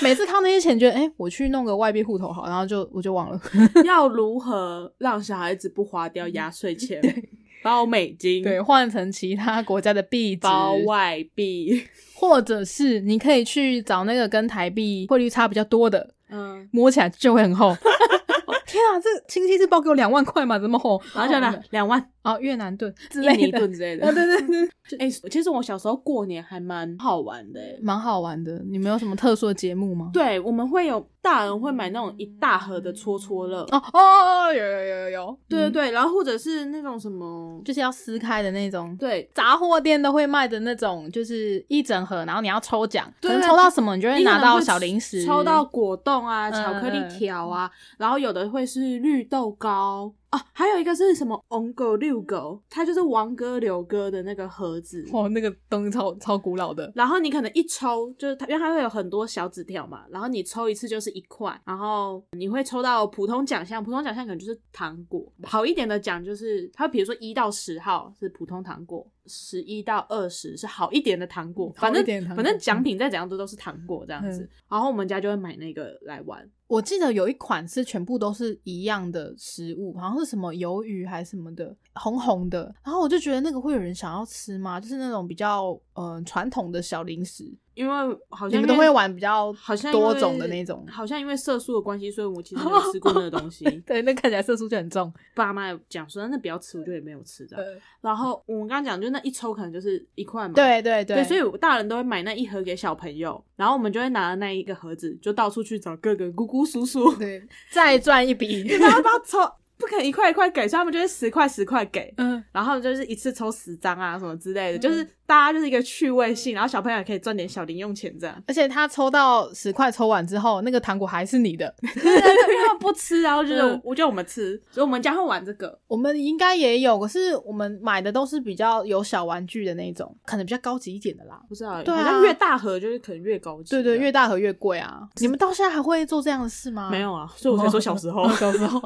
[0.00, 3.40] 就每次看到那些钱，觉得哎、诶我去弄个外币户头好，然后就我就忘了。
[3.84, 7.00] 要如何让小孩子不花掉压岁钱？
[7.62, 11.82] 包美金，对，，换成其他国家的币值，包外币，
[12.14, 17.76] 或者是你可以去找那个跟台币汇率差比较多的，嗯，摸起来就会很厚。
[18.66, 20.56] 天啊，这亲戚是包给我两万块吗？
[20.60, 21.02] 这么厚？
[21.12, 23.58] 然后就两两万哦，越南盾之印尼类的。
[23.58, 24.12] 盾之类的啊，。
[24.12, 27.78] 对对对， 哎、其实我小时候过年还蛮好玩的、欸。
[27.82, 28.62] 蛮好玩的。
[28.68, 30.10] 你们有什么特殊的节目吗？
[30.12, 38.96] 对，我们会有大人会买那种一大盒的戳戳乐，哦哦，有有有有有，嗯，对对对，然后或者是那种什么，就是要撕开的那种。
[38.96, 55.06] 对，杂货店都会卖的那种，就是一整盒，然后你要抽奖，可能抽到什么，你就会拿到小零食，抽到果冻啊、嗯巧克力嗯条啊，然后有的会是绿豆糕啊，还有一个是什么王哥遛狗，它就是王哥柳哥的那个盒子。
[55.12, 56.92] 哇，那个东西超超古老的。
[56.94, 74.48] 然后你可能一抽，就是它，因为它会有很多小纸条嘛，然后你抽一次就是一块，然后你会抽到普通奖项，普通奖项可能就是糖果，好一点的奖就是它，比如说一到十号是普通糖果，十一到二十是好一点的糖果，反正反正奖品再怎样都都是糖果这样子，嗯。
[74.70, 82.72] 然后我们家就会买那个来玩，我记得有一款是全部都是一样的食物，好像是什么鱿鱼还是什么的，红红的。
[82.84, 84.80] 然后我就觉得那个会有人想要吃吗？
[84.80, 90.86] 就是那种比较呃传统的小零食，因为好像你们都会玩比较好像多种的那种。
[90.90, 93.64] 好像因为色素的关系，所以我其实没有吃过那个东西。
[93.86, 95.12] 对，那看起来色素就很重。
[95.34, 97.56] 爸妈有讲说那不要吃，我就也没有吃的。
[97.56, 97.64] 呃，
[98.00, 100.54] 然后我们刚刚讲，就那一抽可能就是一块嘛。
[100.54, 108.62] 对对对，对，所以大人都会买那一盒给小朋友，然后我们就会拿那一个盒子，就到处去找各个姑姑叔叔，对再赚一笔。
[108.64, 109.38] 你们要不要抽？
[109.78, 118.42] 不可能一块一块给，所以他们就是十块十块给，嗯，然后就是一次抽十张啊什么之类的，就是大家就是一个趣味性，然后小朋友也可以赚点小零用钱这样。
[118.46, 121.74] 而且他抽到十块，抽完之后，那个糖果还是你的。
[121.82, 125.78] 对对对，因为他们不吃，然后就是嗯我叫我们吃，所以我们家会玩这个。
[125.86, 131.40] 我们应该也有，可是我们买的都是比较有小玩具的那种，可能比较高级一点的啦。
[131.48, 133.70] 不知道，对啊好像越大盒就是可能越高级。
[133.70, 135.06] 对对，越大盒越贵啊！
[135.16, 136.88] 你们到现在还会做这样的事吗？
[136.90, 138.80] 没有啊，所以我才说小时候，哦小时候。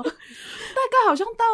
[0.91, 1.45] 大概好像到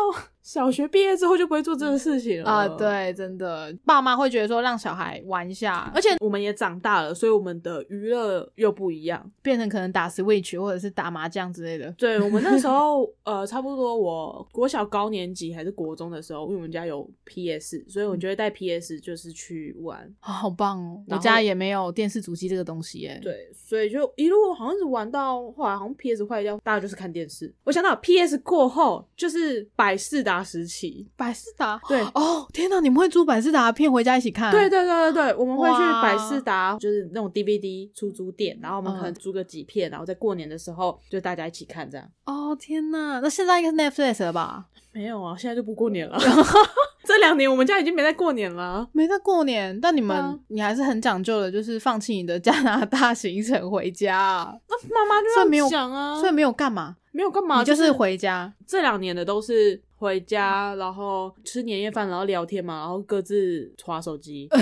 [0.47, 9.29] 小学毕业之后就不会做这个事情了啊、对，真的，爸妈会觉得说让小孩玩一下，而且我们也长大了，所以我们的娱乐又不一样。
[9.43, 11.91] 变成可能打 Switch 或者是打麻将之类的。
[11.99, 19.99] 对我们那时候， 呃，差不多我国小高年级还是国中的时候，因为我们家有 PS，所以我就会带 PS 就是去玩。
[20.21, 21.03] 啊好棒哦！
[21.09, 27.53] 我家也没有电视主机这个东西耶。，对，所以就一路好像是玩到后来，好像 PS 坏掉，大家就是看电视。
[27.65, 31.81] 我想到 PS 过后就是百事达时期，百事达。
[31.89, 32.01] 对。
[32.15, 32.81] 哦，天哪！
[32.81, 34.51] 你们会租百事达的片回家一起看？
[34.51, 42.07] 对对对对对， 我们会去百事达，就是那种 DVD 出租店，然后我们可能嗯租个几片，然后在过年的时候就大家一起看这样。
[42.25, 43.21] 哦，天哪！
[43.21, 44.67] 那现在应该是 Netflix 了吧？
[44.93, 46.19] 没有啊，现在就不过年了。
[47.05, 48.89] 这两年我们家已经没在过年了。
[48.93, 58.53] 没在过年，但你们、你还是很讲究的，就是放弃你的加拿大行程回家那，妈妈就所以没有这样讲啊，所以没有干嘛，没有干嘛，就是是回家。
[58.67, 64.49] 这两年的都是回家，然后吃年夜饭，然后聊天嘛，然后各自划手机。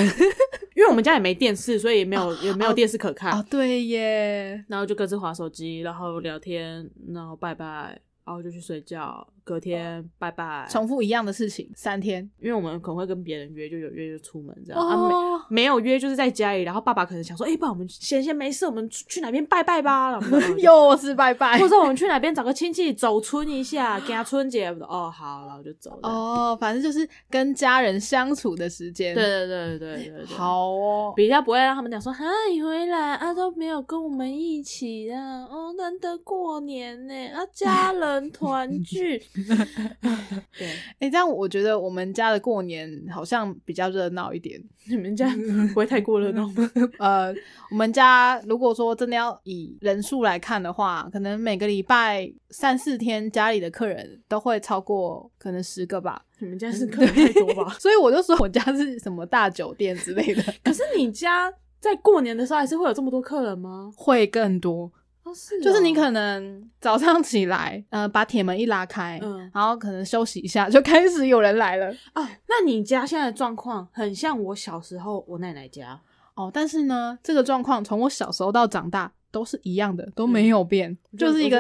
[0.74, 10.66] 因为我们家也没电视，所以也没有也没有电视可看，啊，对耶，然后就各自划手机，然后聊天，然后拜拜，然后就去睡觉，隔天拜拜。
[10.68, 12.28] 重复一样的事情三天。
[12.40, 24.64] 因为我们可能会跟别人约，就有约就出门这样、啊，没有约就是在家里，然后爸爸可能想说，哎、不然我们闲闲没事，我们去去哪边拜拜吧，然后 又是拜拜或者我们去哪边找个亲戚走村一下，给他春节。
[24.88, 29.14] 哦，好，然后就走了。，哦，反正就是跟家人相处的时间。
[29.14, 31.12] 对，对对对对对，好哦。
[31.14, 39.22] 比较不会让他们讲说，哈，你回来啊都没有跟我们一起啊，哦，难得过年呢，啊，家人团聚。
[40.56, 40.68] 对，
[41.00, 44.62] 哎、这样我觉得我们家的过年好像比较热闹一点。
[44.88, 45.28] 你们家
[45.72, 46.70] 不会太过热闹吗？
[46.98, 47.34] 呃，
[47.70, 56.24] 我们家如果说真的要以人数来看的话，可能每个礼拜三四天家里的客人都会超过可能十个吧。
[56.38, 57.76] 你们家是客人太多吧？
[57.80, 63.90] 所以我就说我家是什么大酒店之类的，可是你家在过年的时候还是会有这么多客人吗？
[63.96, 64.92] 会更多。
[65.24, 71.86] 哦，是哦，就是你可能早上起来，呃，把铁门一拉开，嗯然后可能休息一下，就开始有人来了。
[72.12, 76.00] 啊，那你家现在的状况很像我小时候我奶奶家。
[76.34, 81.56] 哦，但是呢，这个状况从我小时候到长大都是一样的，都没有变，就是一个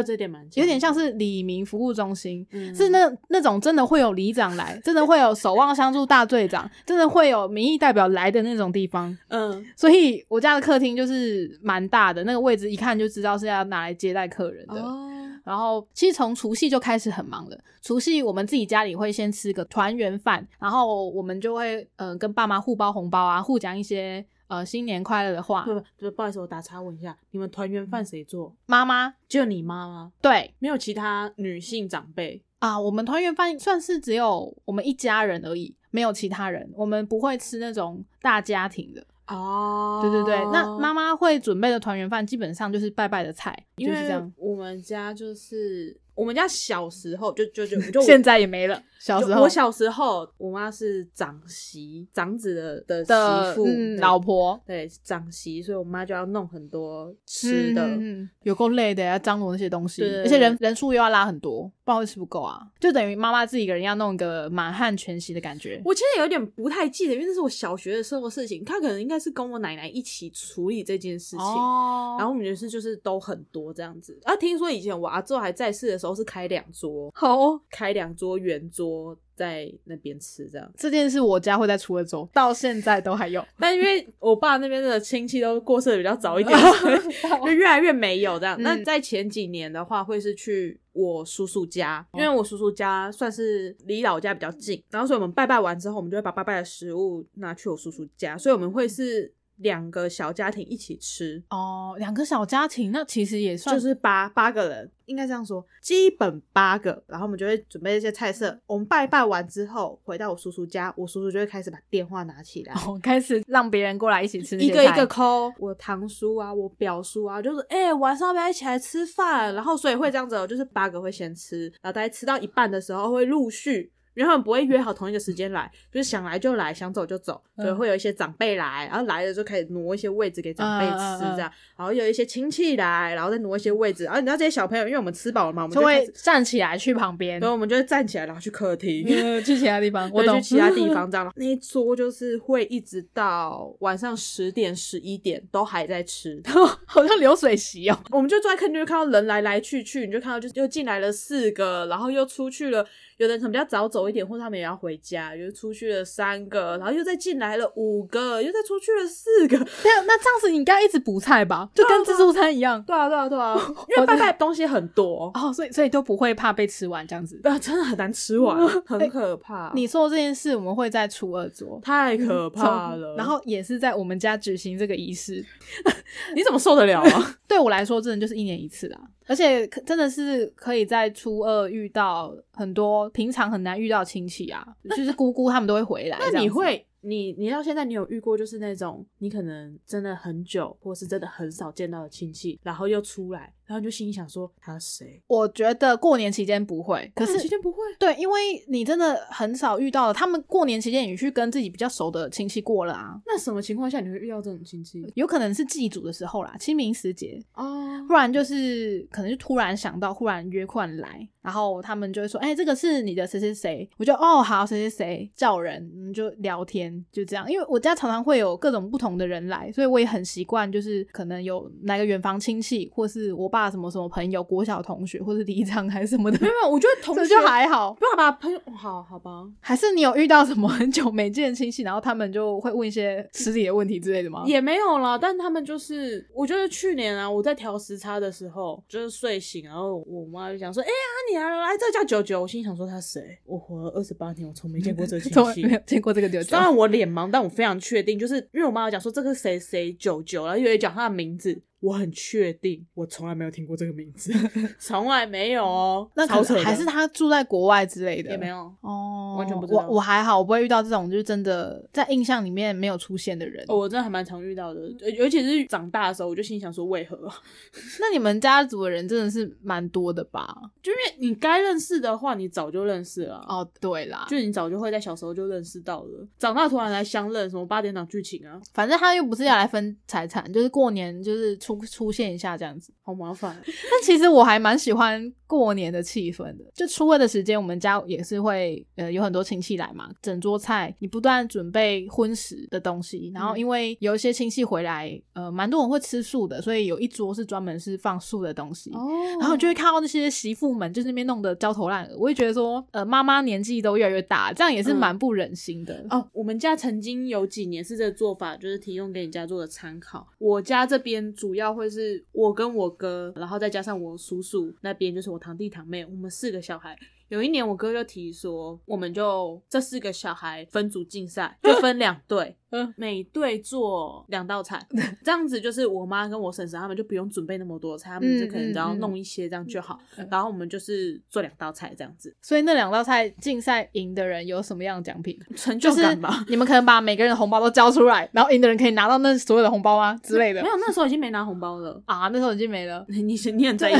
[0.54, 9.16] 有点像是李明服务中心，嗯是那那种真的会有里长来， 真的会有守望相助大队长，真的会有民意代表来的那种地方。
[9.28, 14.80] 嗯所以我家的客厅就是蛮大的，那个位置一看就知道是要拿来接待客人的。
[14.80, 15.10] 哦
[15.44, 17.58] 然后其实从除夕就开始很忙了。
[17.82, 25.62] 除夕我们自己家里会先吃个团圆饭，然后我们就会呃跟爸妈互包红包啊，互讲一些呃新年快乐的话。
[25.62, 28.54] 不不不，不好意思，我打岔问一下，你们团圆饭谁做？
[28.66, 30.12] 妈妈只有你妈妈？
[30.20, 32.42] 对没有其他女性长辈？
[32.58, 36.70] 啊，我们团圆饭算是只有我们一家人而已，没有其他人。
[36.74, 39.06] 我们不会吃那种大家庭的。
[39.26, 44.32] 哦对对对，那妈妈会准备的团圆饭基本上就是拜拜的菜，因为就是这样。
[44.36, 57.82] 我们家就是我们家小时候就就就就现在也没了，小时候我小时候，我妈是长媳，长子的的的媳妇，嗯老婆对长媳，所以我妈就要弄很多吃的。
[57.86, 65.80] 嗯有够累的，要张罗那些东西，而且人人数又要拉很多，不知道会吃不够啊，就等于妈妈自己一个人要弄一个满汉全席的感觉。
[65.84, 71.40] 我其实有点不太记得，因为那是我小学的时候的事情，她可能应该是跟我奶奶一起处理这件事情。
[71.40, 74.36] 哦然后我们也是就是都很多这样子啊。
[74.36, 80.68] 听说以前我阿昼还在世的时候是开两桌，好哦，开两桌圆桌在那边吃这样。
[80.76, 83.44] 这件事我家会在初二周，到现在都还有。
[83.60, 86.58] 但因为我爸那边的亲戚都过世的比较早一点，
[87.44, 88.60] 就越来越没有这样。
[88.60, 99.32] 嗯那在前几年的话，会是去我叔叔家，哦因为我叔叔家算是离老家比较近，然后所以我们拜拜完之后，我们就会把拜拜的食物拿去我叔叔家，所以我们会是
[99.64, 101.42] 两个小家庭一起吃。
[101.48, 107.02] 哦，两个小家庭，那其实也算就是八八个人，应该这样说，基本八个。
[107.06, 108.56] 然后我们就会准备一些菜色。
[108.66, 115.50] 我们拜拜完之后，回到我叔叔家，我叔叔就会开始把电话拿起来，哦，开始让别人过来一起吃一个一个抠。
[115.58, 119.54] 我堂叔啊，我表叔啊，就是哎、晚上要不要一起来吃饭？
[119.54, 123.90] 然后所以会这样子哦，就是八个会先吃，然后大家吃到一半的时候会陆续。
[124.14, 141.32] 因为他们不会约好同一个时间来，就是想来就来，想走就走，嗯所以会有一些长辈来，然后来了就开始挪一些位置给长辈吃，这样，然后有一些亲戚来，然后再挪一些位置，然后你知道这些小朋友，因为我们吃饱了嘛，我们就会站起来去旁边所以，我们就会站起来，然后去客厅，呃 去其他地方，我去其他地方这样。
[141.36, 146.40] 那一桌就是会一直到晚上十点、十一点都还在吃。
[146.86, 147.98] 好像流水席哦。
[148.10, 152.86] 我们就坐在客厅，就看到人来来去去，你就看到就是又进来了四个，然后又出去了
[153.18, 159.56] 有的人可能比较早走一点，或者他们也要回家，就是出去了三个，然后又再进来了五个，又再出去了四个。
[159.58, 162.82] 对啊，那这样子你应该一直补菜吧，就跟自助餐一样。
[162.82, 163.54] 对啊，对啊，对啊，
[163.96, 167.40] 因为拜拜东西很多，哦，所以所以都不会怕被吃完这样子。
[167.44, 169.70] 啊，真的很难吃完， 很可怕。
[169.74, 173.14] 你说这件事，我们会在初二做，太可怕了。
[173.16, 175.44] 然后也是在我们家举行这个仪式，
[176.34, 177.36] 你怎么受得了啊？
[177.46, 179.00] 对我来说，真的就是一年一次啦。
[179.26, 186.18] 而且可真的是可以在初二遇到很多平常很难遇到亲戚啊，就是姑姑他们都会回来。
[186.20, 195.22] 那你会，你你到现在你有遇过就是那种你可能真的很久，或是真的很少见到的亲戚，然后又出来，然后就心里想说他谁？
[195.26, 197.78] 我觉得过年期间不会，可是期间不会。
[197.98, 203.20] 对，因为你真的很少遇到他们过年期间你去跟自己比较熟的亲戚过了啊。
[203.26, 205.04] 那什么情况下你会遇到这种亲戚？
[205.14, 217.50] 有可能是祭祖的时候啦，清明时节哦，不然就是可能就突然想到，忽然约忽然来，然后他们就会说：“哎、这个是你的谁谁谁。”我就哦好，谁谁谁叫人，嗯就聊天，就这样。
[217.50, 227.94] 因为我家常常会有各种不同的人来，所以我也很习惯，就是可能有哪个远房亲戚，或是我爸什么什么朋友、国小同学，或是里长还是什么的没，有没有，我觉得同这学就还好。
[227.94, 234.42] 不要把朋友好好吧，还是你有遇到什么很久没见的亲戚，然后他们就会问一些失礼的问题之类的吗？
[234.44, 235.16] 也没有啦。
[235.16, 240.92] 但他们就是，我觉得去年啊，我在调时差的时候，就是睡醒，然后我妈就讲说：“哎、呀，
[241.30, 243.38] 你来来这叫九九。”我心想说他谁？
[243.44, 245.74] 我活了二十八年，我从没见过这个亲戚 没。
[245.74, 246.60] 有见过这个九九当。
[246.60, 254.32] 然我脸盲，但我非常确定，就是因为我妈有讲说这个谁谁九九，然后又有讲他的名字，我很确定，我从来没有听过这个名字，
[254.80, 256.10] 从来没有哦。
[256.14, 258.72] 那可能还是他住在国外之类的，也没有。
[258.80, 263.62] 哦，完全不知道我我还好，我不会遇到这种就是真的在印象里面没有出现的人。
[263.68, 267.18] 哦，我真的还蛮常遇到的，呃尤其是长大的时候，我就心想说，为何？
[268.00, 270.56] 那你们家族的人真的是蛮多的吧？
[270.82, 273.44] 就因为你该认识的话，你早就认识了。
[273.46, 282.92] 哦，对啦，就你早就会在小时候就认识到了，长大突然来相认，什么八点档剧情啊，反正他又不是要来分财产，就是过年就是出出现一下这样子。
[283.02, 283.56] 好麻烦。
[283.64, 286.64] 但其实我还蛮喜欢过年的气氛的。
[286.74, 293.30] 就初二的时间，我们家也是会呃有很多亲戚来嘛，整桌菜，你不断准备荤食的东西。
[293.34, 298.90] 然后因为有一些亲戚回来，呃，蛮多人会吃素的，所以有一桌是专门是放素的东西。
[298.92, 299.10] 哦
[299.40, 306.04] 然后就会看到那些媳妇们就是那边弄得焦头烂额，我会觉得说，呃，妈妈年纪都越来越大，这样也是蛮不忍心的。
[306.10, 310.26] 哦，我们家曾经有几年是这个做法，就是提供给你家做的参考。
[310.38, 316.96] 我家这边主要要会是我跟我哥，然后再加上我叔叔那边就是我堂弟堂妹，我们四个小孩。
[317.28, 324.86] 有一年我哥就提说，我们就这四个小孩分组竞赛，就分两队，嗯 每队做两道菜，
[325.24, 329.98] 这样子就是我妈跟我婶婶他们就不用准备那么多菜，他们就可能只要弄一些这样就好。
[330.18, 335.38] 嗯然后我们就是做两道菜这样子，所以那两道菜竞赛赢的人有什么样的奖品？
[335.56, 336.44] 成就就是感吧。
[336.48, 340.68] 你们可能把每个人的红包都交出来，然后赢的人可以拿到那所有的红包吗之类的 没？
[340.68, 342.00] 有，那时候已经没拿红包了。
[342.06, 343.04] 啊，那时候已经没了。
[343.08, 343.94] 你你你很在意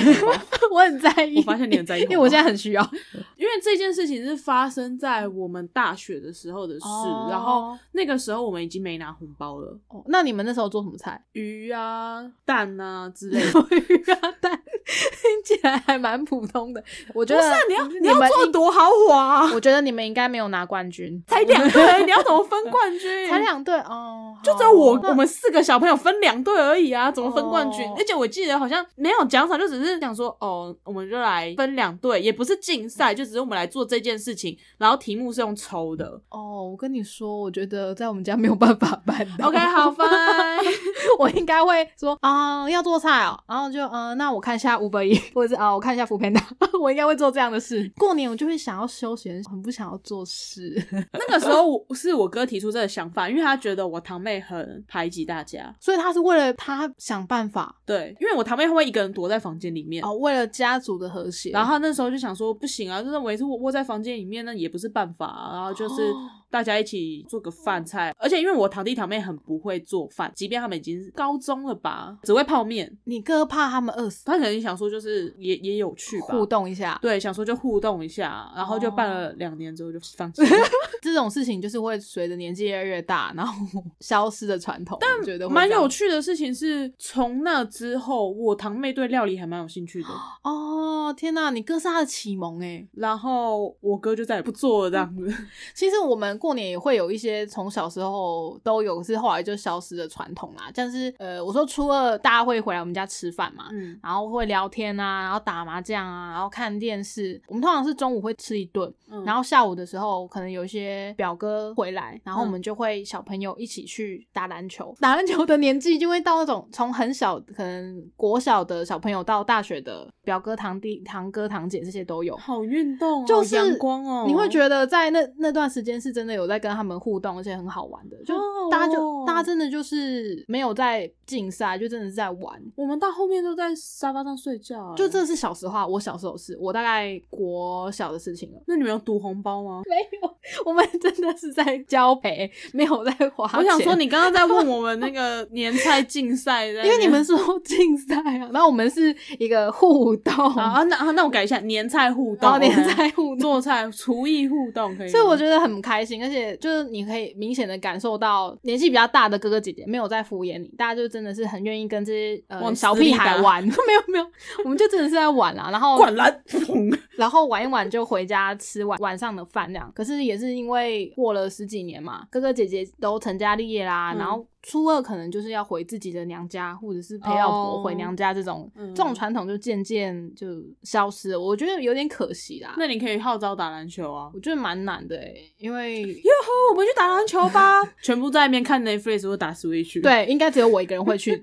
[0.72, 2.90] 我很在意，我发现你很在意因为我现在很需要。
[3.37, 11.20] 因为这件事情是发生在我们大学的时候的事，哦然后那个时候我们已经没拿红包了，哦那你们那时候做什么菜？
[11.33, 13.66] 鱼啊、蛋啊之类的。
[13.88, 14.53] 鱼啊蛋，
[14.85, 16.83] 听起来还蛮普通的。
[17.12, 23.29] 我觉得不是啊，你要你要，做多豪华啊，我觉得你们应该没有拿冠军， 才两队，你要怎么分冠军？
[23.29, 27.85] 才两队哦，就只有我我们四个小朋友分两队而已啊，怎么分冠军？
[27.88, 36.07] 哦而且我记得好像没有奖赏，就只是想说哦，我们就来分两队，也不是竞赛，就只是我们来做这件事情，然后题目是用抽的。
[36.29, 39.49] 哦，我跟你说，我觉得在我们家没有办法办到。
[39.49, 40.64] OK，好，fine。
[41.19, 46.40] 我应该会说啊、要做菜哦，然后就嗯、呃那我看一下五百一，或者是啊、我看一下福 Panda，
[46.81, 47.90] 我应该会做这样的事。
[47.97, 50.75] 过年我就会想要休闲，很不想要做事。
[51.12, 55.75] 那个时候我是我哥提出这个想法，因为他觉得我堂妹很排挤大家。
[55.81, 60.05] 所以他是为了他想办法对，因为我堂妹会一个人躲在房间里面。
[60.05, 66.12] 哦，为了家族的和谐，然后他那时候就想说，不行啊，就认为是窝窝在房间里面，那也不是办法、然后就是
[66.55, 72.97] 大家一起做个饭菜，而且因为我堂弟堂妹很不会做饭，即便他们已经是高中了吧，只会泡面。
[73.03, 76.97] 你哥怕他们饿死，他可能想说，就是也也有趣吧，互动一下。
[77.03, 80.49] 对，想说就互动一下，然后就办了哦两年之后就放弃 了。
[81.03, 83.67] 这种事情就是会随着年纪越来越大，然后
[83.99, 84.97] 消失的传统。
[85.01, 90.09] 但觉得蛮有趣的事情是，从那之后，我堂妹对料理还蛮有兴趣的。
[90.45, 92.87] 哦，天哪，你哥是他的启蒙哎。
[92.93, 95.35] 然后我哥就再也不做了这样子。
[95.75, 100.70] 其实我们过年也会有一些从小时候都有，是后来就消失的传统啦。
[100.74, 107.40] 但是呃，我说初二大家会回来我们家吃饭嘛，嗯，然后会聊天啊，然后打麻将啊，然后看电视。
[107.48, 114.94] 我们通常是中午会吃一顿，嗯然后下午的时候可能有一些表哥回来，然后我嗯们就会小朋友一起去打篮球。
[115.00, 122.37] 打篮球的年纪就会到那种从很小，可能国小的小朋友到大学的表哥、堂弟、堂哥、堂姐这些都有。
[122.37, 128.16] 好运动哦，就是阳光哦，你会觉得在那那段时间是真的有在跟他们互动，而且很好玩的。
[128.24, 128.35] 就
[128.70, 132.62] 大家就、哦大家真的就是没有在竞赛，就真的是在玩。
[132.76, 138.60] 我们到后面都在沙发上睡觉，哎就这是小时候啊，我小时候是我大概国小的事情了。
[138.66, 139.82] 那你们有赌红包吗？
[139.88, 143.58] 没有，我们真的是在交陪，没有在花钱。
[143.58, 153.38] 我想说，你刚刚在问我们那 个年菜竞赛，因为你们说 竞赛啊，然后我们是一个互动，啊，那啊那我改一下，年菜互动，然后连 OK 在互动。
[153.38, 164.27] 做菜厨艺互动可以，所以我觉得很开心，而且就是你可以明显的感受到年纪比较大的哥哥姐姐没有在敷衍你，大家就真的是很愿意跟这些呃往小屁孩玩， 没有没有，
[164.65, 166.42] 我们就真的是在玩啦，然后灌篮，
[167.17, 169.90] 然后玩一玩就回家吃晚晚上的饭量。
[169.94, 180.46] 可是也是因为过了十几年嘛，哥哥姐姐都成家立业啦，嗯然后初二可能就是要回自己的娘家，或者是陪老婆回娘家这种、嗯这种传统就渐渐就
[180.83, 181.40] 消失了。
[181.40, 182.75] 我觉得有点可惜啦。
[182.79, 184.31] 那你可以号召打篮球啊。
[184.33, 187.83] 我觉得蛮难的诶、因为哟吼，我们去打篮球吧！
[188.02, 191.37] 全部在那边看 Netflix 或打 Switch。，对，应该只有我一个人会去，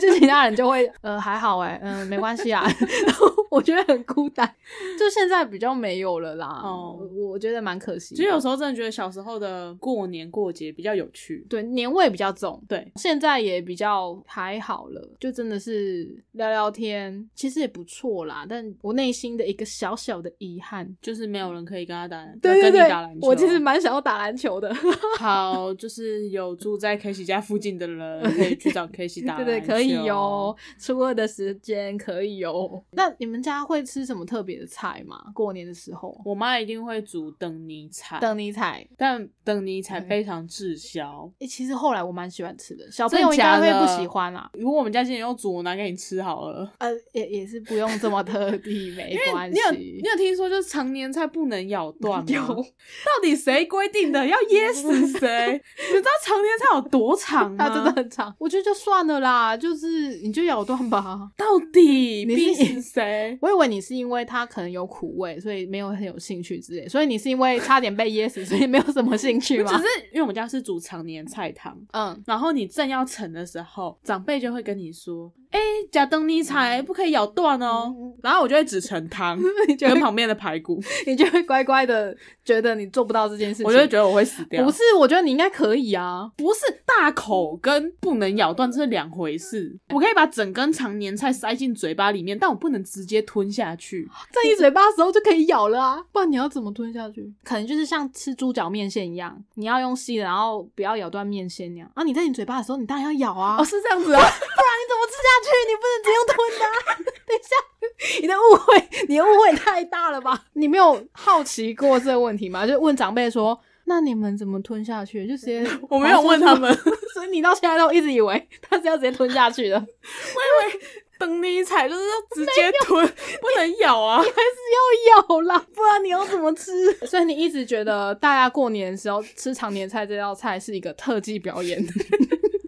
[0.00, 2.62] 就其他人就会呃还好哎、嗯、没关系啊。
[3.06, 4.50] 然后我觉得很孤单，
[4.98, 6.60] 就现在比较没有了啦。
[6.62, 8.14] 哦我我觉得蛮可惜。
[8.14, 11.44] 其实有时候真的觉得小时候的过年过节比较有趣。
[11.48, 18.46] 对年味比较重，对，现在也比较还好了，就真的是聊聊天，其实也不错啦。
[18.48, 23.26] 但我内心的一个小小的遗憾，就是没有人可以跟他打，对对跟你对打篮球。
[23.26, 24.72] 我其实蛮想要打篮球的。
[25.18, 29.66] 好，就是有住在 K 西家附近的人可以去找 K 西打对篮球。
[29.66, 30.56] 对，可以哟。
[30.78, 32.82] 初二的时间可以哟。
[32.92, 35.32] 那你们家会吃什么特别的菜吗？
[35.34, 38.86] 过年的时候，我妈一定会煮等泥菜，等你菜。
[38.96, 41.30] 但等泥菜非常滞销。
[41.38, 44.50] 诶、其实后来我蛮喜欢吃的，小朋友应该会不喜欢啊。
[44.54, 46.70] 如果我们家今天有煮，我拿给你吃好了。
[46.78, 50.00] 呃，也也是不用这么特地， 没关系你有你。
[50.02, 52.26] 有听说就是常年菜不能咬 断吗？
[52.28, 54.26] 有到底谁规定的？
[54.26, 55.52] 要噎死谁？
[55.90, 57.68] 你知道常年菜有多长吗？
[57.68, 61.30] 它真的很长，我觉得就算了啦，就是你就咬断吧。
[61.36, 63.38] 到底你逼是死谁？
[63.40, 69.84] 我以为你是因为它可能有苦味，所以没有很有兴趣之类，所以你是因为差点被噎死，所以没有什么兴趣吗只是？
[70.12, 77.94] 因为我们家是煮常年菜汤，嗯，然后然后你正要成的时候，长辈就会跟你说：“哎、假灯泥菜不可以咬断哦。
[77.96, 79.36] 嗯然后我就会只盛汤
[79.80, 83.66] 跟旁边的排骨， 你就会乖乖的觉得你做不到这件事情。
[83.66, 84.64] 我就会觉得我会死掉。
[84.64, 86.30] 不是，我觉得你应该可以啊。
[86.36, 89.76] 不是大口跟不能咬断这是两回事。
[89.92, 94.08] 我可以把整根常年菜塞进嘴巴里面，但我不能直接吞下去。
[94.30, 97.28] 在你嘴巴的时候就可以咬了啊，不然你要怎么吞下去？
[97.42, 101.90] 可能就是像吃猪脚面线一样，你要用吸的，然后不要咬断面线那样。
[101.94, 104.20] 啊，你在你嘴巴的时候，你当然要咬啊，哦，是这样子啊。
[104.22, 105.48] 不然你怎么吃下去？
[105.68, 106.76] 你不能只用吞的、啊。
[107.26, 110.44] 等一下，你的误会，你的误会太大了吧？
[110.54, 112.66] 你没有好奇过这个问题吗？
[112.66, 113.60] 就问长辈说。
[113.84, 115.26] 那你们怎么吞下去？
[115.26, 116.72] 就直接 我没有问他们，
[117.12, 119.76] 所以你到现在都一直以为他是要直接吞下去的。
[119.76, 120.80] 我以为
[121.18, 123.04] 等你踩就是要直接吞，
[123.40, 124.18] 不能咬啊。
[124.18, 126.92] 还是要咬啦，不然你要怎么吃？
[127.04, 131.84] 所以你一直觉得大家过年的时候吃常年菜这道菜是一个特技表演，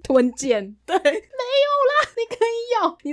[0.02, 1.73] 吞剑对，你可以咬，你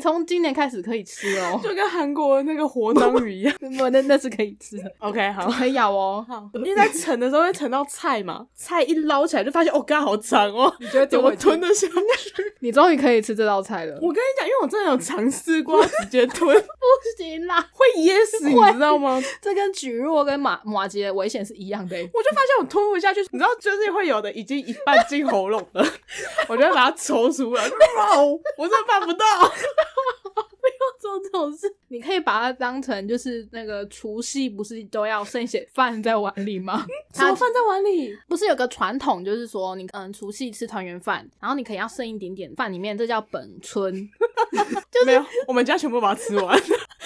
[0.01, 1.59] 从今年开始可以吃哦。
[1.63, 3.55] 就跟韩国那个活章鱼一样。
[3.77, 5.49] 不，那那是可以吃的，OK，好。
[5.51, 6.25] 可以咬哦。
[6.27, 12.43] 好，因为在盛的时候会盛到菜嘛，菜一捞起来就发现哦，刚好长哦，你觉得怎么吞得下去？
[12.59, 13.93] 你终于可以吃这道菜了。
[14.01, 19.21] 我跟你讲，因为我真的有尝试过，直接吞不行啦，会噎死，你知道吗？
[19.41, 22.01] 这跟蒟蒻跟马马吉的危险是一样的欸。
[22.13, 25.85] 我就发现我吞不下去，你知道，就是会有的已经一半进喉咙了，
[26.47, 27.63] 我就会把它抽出来，
[28.57, 29.25] 我真的办不到。
[31.11, 36.85] 做这种事， 你可以把它当成就是那个除夕不是都要剩些饭在碗里吗？
[37.13, 38.15] 什么饭在碗里？
[38.27, 44.09] 不是有个传统，就是说你嗯除夕吃团圆饭，然后你可以要剩一点点饭里面，这叫本春。
[45.05, 46.57] 没有，我们家全部把它吃完，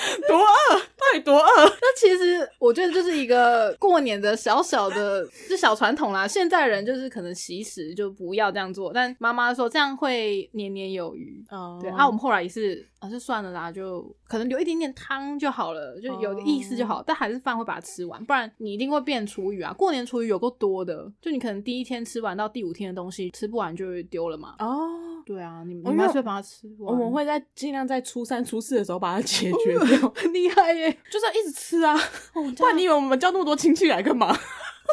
[0.28, 1.66] 多饿，到到底多饿？
[1.82, 6.28] 那其实我觉得就是一个过年的小小的就小传统啦。
[6.28, 11.44] 现在人就是可能习食就不要这样做，但妈妈说这样会年年有余。
[11.50, 17.04] 哦对啊，我们后来也是啊，就算了啦，就可能留一点点汤就好了，就有个意思就好。
[17.06, 19.72] 但还是饭会把它吃完，不然你一定会变厨余啊。
[19.74, 24.56] 过年厨余有够多的，就你可能第一天吃完到第五天的东西吃不完就会丢了嘛。
[24.60, 26.94] 哦，对啊，你们我们会把它吃完。
[26.94, 30.92] 我们会在尽量在初三、初四的时候把它解决掉，很 厉害耶。
[31.10, 31.96] 就是要一直吃啊，
[32.34, 34.38] 哦不然你以为我们叫那么多亲戚来干嘛？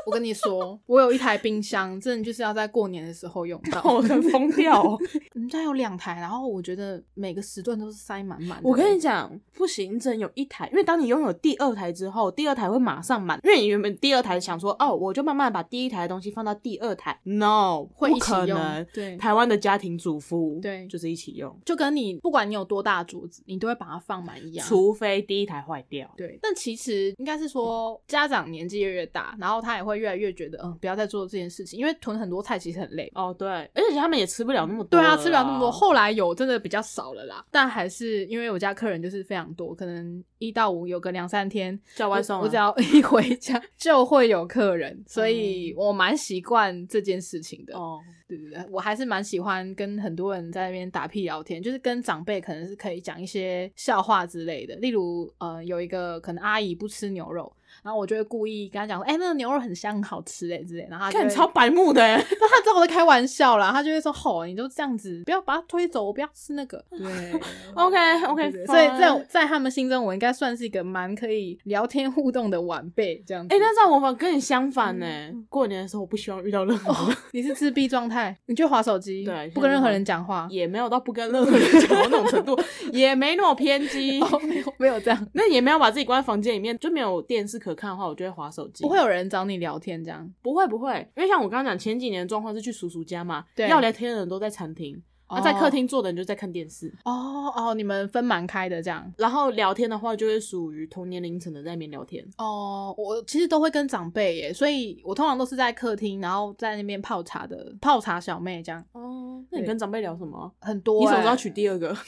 [0.06, 3.82] 我跟你说，我有一台冰箱，真的就是要在过年的时候用到。
[3.84, 4.98] 我很疯掉哦！
[5.34, 8.68] 我们家有两台，然后我觉得每个时段都是塞满满的。
[8.68, 18.86] 我跟你讲，不行，只能有一台，因为当你拥有第二台之后，第二台会马上满，因为你原本第二台想说，哦，我就慢慢把第一台的东西放到第二台，no，会一起用可能。
[18.92, 24.66] 对台湾的家庭主妇对就是一起用，就跟你不管你有多大的桌子，你都会把它放满一样。
[24.66, 26.10] 除非第一台坏掉。
[26.16, 33.10] 对，但其实应该是说，家长年纪越来越大，然后他也会越来越觉得，嗯，不要再做这件事情，因为囤很多菜其实很累。
[33.14, 35.00] 哦，对，而且他们也吃不了那么多。
[35.00, 35.70] 对啊，吃不了那么多。。
[35.70, 47.76] 后来有真的比较少了啦，但还是因为我家客人就是非常多，可能一到五有个两三天叫外送啊我，我只要 一回家就会有客人，所以我蛮习惯这件事情的。
[47.76, 54.74] 哦，对对对，我还是蛮喜欢跟很多人在那边打屁聊天，就是跟长辈可能是可以讲一些笑话之类的。
[54.76, 57.50] 例如，呃，有一个可能阿姨不吃牛肉，
[57.82, 66.82] 然后我就会故意跟他讲说，哎、那个牛肉很香，很好吃哎之类，然后她就会看超白目的欸，但 他知道我在开玩笑啦，他就会说：“吼，你就这样子，不要把他推走，我不要吃那个。
[66.96, 67.40] ”对
[67.74, 73.54] OK OK，所以在在他们心中，我应该算是一个蛮可以聊天互动的晚辈这样子。
[73.54, 82.58] 哎、那这样我们跟你相反呢、嗯过年的时候我不希望遇到任何人，你是自闭状态，你就划手机，对不跟任何人讲话，也没有到不跟任何人讲话那种程度，
[82.92, 84.20] 也没那么偏激。
[84.20, 88.82] 哦，没有没有这样，那也没有把自己关在房间里面，就没有电视可看的话，我就会划手机。
[88.82, 90.32] 不会有人找你聊天这样。
[90.42, 96.92] 不会不会，因为像我刚刚讲，前几年的状况是去叔叔家嘛，对要聊天的人都在餐厅，那、在客厅坐的人就在看电视。
[97.04, 99.10] 哦哦，你们分蛮开的这样。
[99.16, 102.24] 然后聊天的话，就会属于同年龄层的在那边聊天。
[102.38, 110.52] 哦，我其实都会跟长辈耶，所以我通常都是在客厅，然后在那边泡茶的泡茶小妹这样，哦，那你对跟长辈聊什么？
[110.60, 111.00] 很多。
[111.00, 111.50] 你什么时候娶？
[111.50, 111.94] 第二个？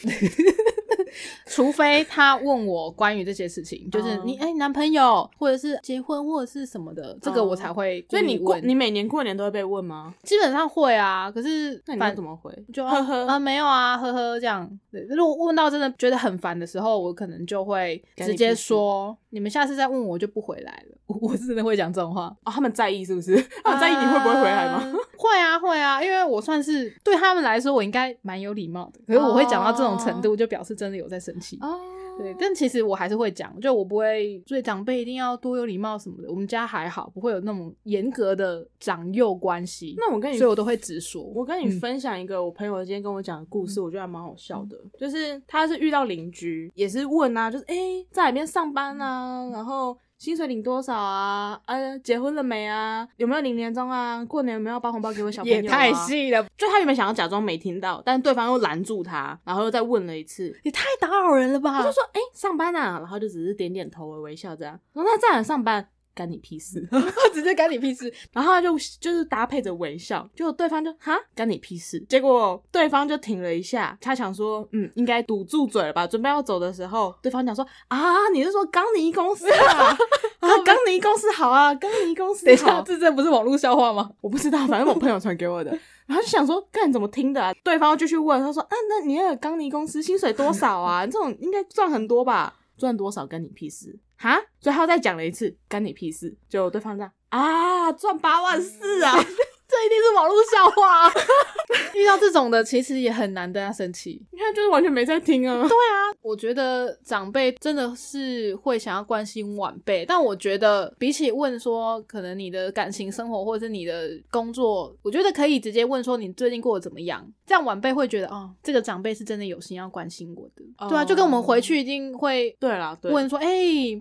[1.47, 8.59] 除非他问我关于这些事情，就是哦你哎、男朋友或者是结婚或者是什么的，这个我才会所以你过。
[8.61, 10.15] 你每年过年都会被问吗？
[10.23, 12.51] 基本上会啊，可是那你怎么回？
[12.73, 14.69] 就呵呵啊没有啊呵呵这样。
[14.91, 20.97] 对，如果问到真的觉得很烦的时候，我可能就会直接说，你们下次再问我就不回来了。
[21.07, 22.35] 我我是真的会讲这种话。
[22.45, 23.35] 哦，他们在意是不是？
[23.63, 24.79] 他们在意你会不会回来吗？
[24.79, 29.01] 啊会啊，会啊，因为我算是对他们来说，我应该蛮有礼貌的。
[29.07, 31.57] 可是我会讲到这种程度，就表示真的有在生气。
[31.63, 31.81] 哦，
[32.19, 36.29] 对，但其实我还是会讲，就我不会对长辈一定要多有礼貌什么的。
[36.29, 41.23] 我们家还好，不会有那种严格的长幼关系，那我跟你所以我都会直说。
[41.23, 44.77] 我跟你嗯分享一个我朋友今天跟我讲的故事，我觉得还蛮好笑的。
[44.99, 51.61] 就是他是遇到邻居，也是问啊，就是哎、诶在哪边上班啊，然后薪水领多少啊？
[51.67, 53.07] 呃，结婚了没啊？
[53.19, 54.25] 有没有领年终啊？
[54.25, 55.61] 过年有没有要包红包给我小朋友、啊？
[55.63, 60.59] 也太细了，就他原本想要假装没听到，但对方又拦住他，然后又再问了一次。
[60.63, 61.73] 也太打扰人了吧？
[61.73, 64.81] 他就说：“哎、上班啊。”然后就只是点点头，微微笑这样。
[64.95, 65.87] 我说：“那在哪上班？
[66.15, 66.87] 干你屁事。
[67.35, 68.13] ”直接干你屁事。
[68.33, 71.99] 然后他就就是搭配着微笑，结果对方就哈干你屁事。
[72.09, 79.97] 结果对方就停了一下，他想说嗯应该堵住嘴了吧，准备要走的时候，对方讲说啊你是说冈尼公司啊
[80.41, 84.11] 啊冈尼公司好啊冈尼公司等一下，好，这真的不是网络笑话吗？
[84.21, 85.71] 我不知道，反正我朋友传给我的。
[86.07, 87.53] 然后就想说，干怎么听的啊？
[87.65, 91.07] 对方又继续问，他说：“啊，那你那个冈尼公司薪水多少啊？
[91.07, 92.53] 这种应该赚很多吧？
[92.77, 93.99] 赚多少干你屁事？
[94.17, 96.35] 哈？”所以他再讲了一次，干你屁事。
[96.49, 99.13] 就对方这样啊，赚八万四啊！
[99.67, 101.13] 这一定是网络笑话、啊。
[101.95, 104.25] 遇到这种的，其实也很难跟他生气。
[104.31, 105.57] 你看，就是完全没在听啊。
[105.63, 106.15] 对啊。
[106.21, 120.65] 我觉得长辈真的是会想要关心晚辈，但我觉得比起问说可能你的感情生活或者是你的工作，我觉得可以直接问说你最近过得怎么样，这样晚辈会觉得哦，这个长辈是真的有心要关心我的。
[120.79, 123.47] 哦对啊，就跟我们回去一定会对啦，对，问说，哎、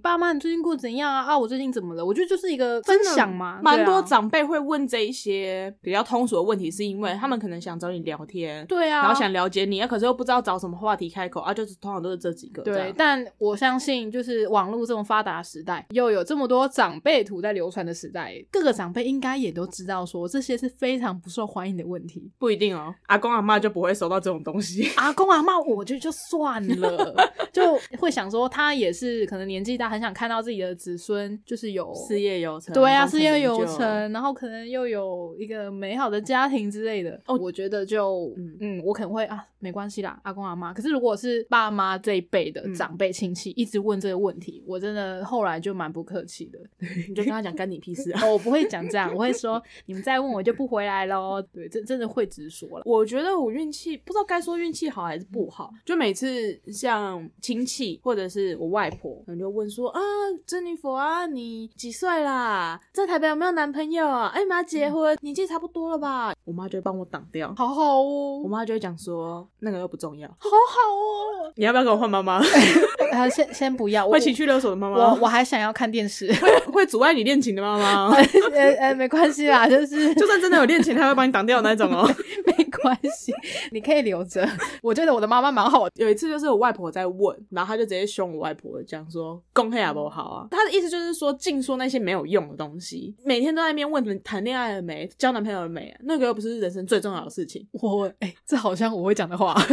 [0.02, 1.24] 爸妈你最近过得怎样啊？
[1.24, 2.06] 啊，我最近怎么了？
[2.06, 12.62] 我觉得就是一个分享嘛，蛮多长辈会问这一些比较通俗的问题，是因为他们可能想想找你聊天，对啊，然后想了解你，啊，可是又不知道找什么话题开口啊，就是通常都是这几个。
[12.62, 22.32] 对，但我相信，就是网络这么发达的时代，又有这么多长辈图在流传的时代，各个长辈应该也都知道说这些是非常不受欢迎的问题。
[22.38, 24.90] 不一定哦，阿公阿妈就不会收到这种东西。
[24.98, 27.16] 阿公阿妈，我觉得就算了，
[27.52, 37.20] 就会想说他也是可能年纪大，很想看到自己的子孙就是有事业有成，对啊，事业有成，然后可能又有一个美好的家庭之类的。
[37.26, 40.74] 哦，我觉得就嗯嗯我可能会啊，没关系啦，阿公阿妈。
[40.74, 46.60] 可是如果是爸妈这一辈的嗯长辈亲戚一直问这个问题，我真的后来就蛮不客气的。
[47.08, 48.22] 你就跟他讲干你屁事啊！
[48.24, 51.42] 哦，我不会讲这样，我会说你们再问我就不回来喽。
[51.54, 52.84] 对，真真的会直说了。
[52.86, 60.00] 我觉得我运气不知道该说运气好还是不好，就每次像亲戚或者是我外婆，可能就问说啊，
[60.46, 62.80] 珍妮佛啊，你几岁啦？
[62.92, 64.32] 在台北有没有男朋友啊？
[64.34, 66.34] 哎，你们要结婚，年纪差不多了吧？
[66.44, 67.54] 我妈就会帮我挡掉。
[67.56, 71.54] 好好哦我哦，妈就会讲说，那个又不重要，好好哦。
[71.56, 72.42] 你要不要跟我换妈妈？
[73.12, 76.34] 呃，先先不要，我 会情绪勒索的妈妈，我我还想要看电视。
[76.74, 82.04] 会阻碍你恋情的妈妈，呃呃，没关系啦，就是就算真的有恋情，她会帮你挡掉的那种哦。
[82.46, 83.10] 没关系，
[83.72, 84.48] 你可以留着。
[84.82, 85.88] 我觉得我的妈妈蛮好。
[85.96, 90.48] 有一次就是我外婆在问，然后她就直接凶我外婆，讲说公黑好不好啊？
[90.52, 97.68] 她的意思就是说净说那些没有用的东西，每天都在那边问你谈恋爱了没，交男朋友了没，那个又不是人生最重要的事情。
[97.74, 99.56] 我哎、这好像我会讲的话。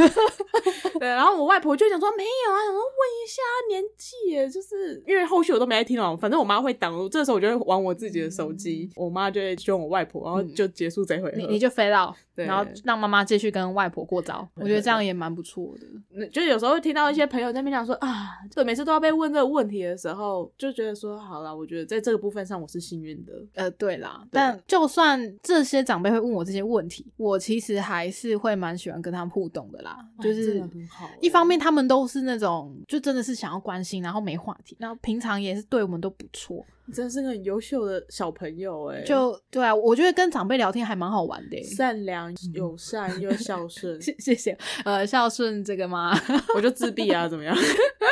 [0.99, 11.37] 对，然后我外婆就讲说没有啊，想说问一下年纪耶，就是因为后续我都没在听哦，反正我妈会挡，这时候我就会玩我自己的手机，我妈就会凶我外婆，然后就结束这回合。
[11.39, 14.47] 你你就飞到，对然后让妈妈继续跟外婆过招。
[14.55, 15.87] 我觉得这样也蛮不错的。
[16.11, 23.33] 那就有时候会听到一些朋友在那边讲说啊，就每次都要被问这个问题的时候，就觉得说好了，我觉得在这个部分上我是幸运的。
[23.55, 29.97] 呃，对啦，但就算这些长辈会问我这些问题，我其实还是会蛮喜欢跟他们互动的啦。
[30.21, 36.65] 就是很好欸一方面他们都是那种就真的是想要关心，然后没话题，然后平常也是对我们都不错。
[36.91, 41.63] 你真是个很优秀的小朋友哎，就对啊，我觉得跟长辈聊天还蛮好玩的欸。
[41.63, 46.13] 善良、友善又 孝顺，谢谢谢，呃，孝顺这个吗？
[46.57, 47.57] 我就自闭啊，怎么样？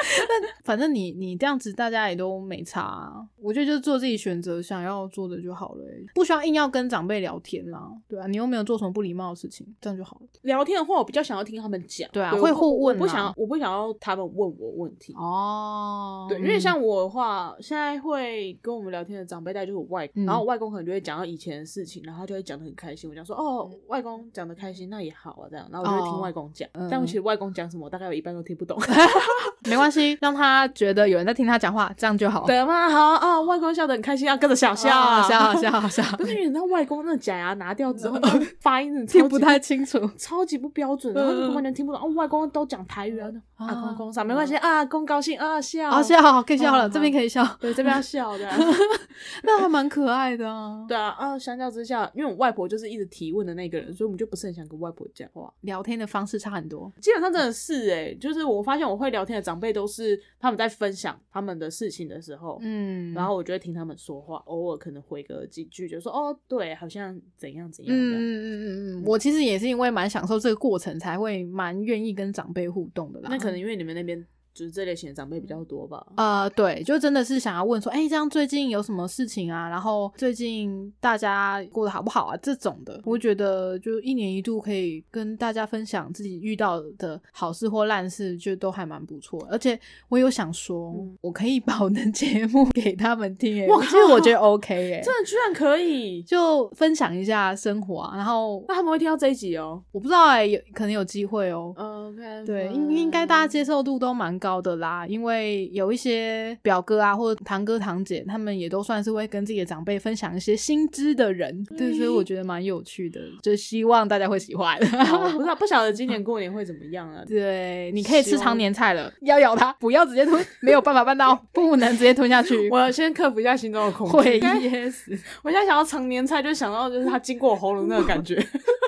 [0.62, 3.14] 反正你你这样子，大家也都没差、啊。
[3.40, 7.90] 我觉得就做自己选择想要做的就好了欸、不需要硬要跟长辈聊天啦。
[8.06, 10.26] 对啊，你又没有做什么不礼貌的事情，这样就好了。
[10.42, 15.12] 聊天的话，我比较想要听他们讲，对啊会互问不想要，我不想要他们问我问题。
[15.14, 23.08] 哦对，因为像我的话，现在会跟我们聊天的长辈，带就是我外公，嗯然后我外公可能就会讲到以前的事情，然后他就会讲的很开心。
[23.08, 26.68] 我讲说，哦，外公讲的开心，那也好啊，这样，然后我就会听哦外公讲。
[26.74, 28.78] 嗯但其实外公讲什么，我大概有一半都听不懂。
[29.68, 32.44] 没关系，让他觉得有人在听他讲话，这样就好。
[32.46, 32.88] 对嘛？
[32.90, 34.88] 好啊，外公笑得很开心，要跟着笑笑
[35.22, 38.18] 笑笑笑笑， 不是因为你知道外公那假牙拿掉之后，
[38.60, 39.98] 发音听不太清楚。
[40.18, 42.02] 超级不标准，然后就完全听不懂。
[42.02, 48.48] 哦，外公都讲台语啊，啊公公上没关系啊，公高兴啊笑，啊笑，可以笑了，哦这边可以笑，对这边要笑的。
[49.42, 50.84] 那还蛮可爱的啊。
[50.88, 55.52] 对啊，啊，相较之下，因为我外婆就是一直提问的那个人，所以我们就不是很想跟外婆讲话。
[55.62, 56.90] 聊天的方式差很多。
[57.00, 68.02] 基本上真的是哎、就是我发现我会聊天的长辈都是他们在分享他们的事情的时候，嗯，然后我就会听他们说话，偶尔可能回个几句，就说哦，对，好像怎样怎样的。
[68.02, 73.28] 嗯嗯嗯嗯嗯，我其实也是因为蛮享受这个过程，才会蛮愿意跟长辈互动的啦。
[73.30, 74.26] 那可可能因为你们那边
[74.58, 76.04] 就是这类型的长辈比较多吧。
[76.16, 79.68] 呃，对，就真的是想要问说，哎、这样最近有什么事情啊？
[79.68, 82.36] 然后最近大家过得好不好啊？
[82.42, 89.46] 这种的，我觉得就一年一度可以跟大家分享自己遇到的好事或烂事，就都还蛮不错。
[89.48, 89.78] 而且
[90.08, 96.22] 我有想说，嗯我可以把我的 节目给他们听、欸，哇其实我觉得 OK 哎、 真的居然可以？
[96.22, 98.16] 就分享一下生活啊。
[98.16, 99.82] 然后那他们会听到这一集哦。
[99.92, 114.78] 我不知道哎、有可能有机会哦、OK，对，应应该大家接受度都蛮高的啦，因为有一些表哥啊或者堂哥堂姐，他们也都算是会跟自己的长辈分享一些新知的人，对，所以我觉得蛮有趣的，就希望大家会喜欢。
[114.80, 117.22] 不知道， 不晓得今年过年会怎么样啊？
[117.26, 124.38] 对，你可以吃常年菜了，要咬它，不要直接吞，没有办法办到，不能直接吞下去， 我要先克服一下心中的恐惧。
[124.38, 125.12] 噎死。
[125.42, 128.34] 我现在想到常年菜，就想到就是它经过我喉咙那个感觉。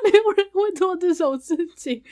[0.03, 2.03] 没有人会做这种事情。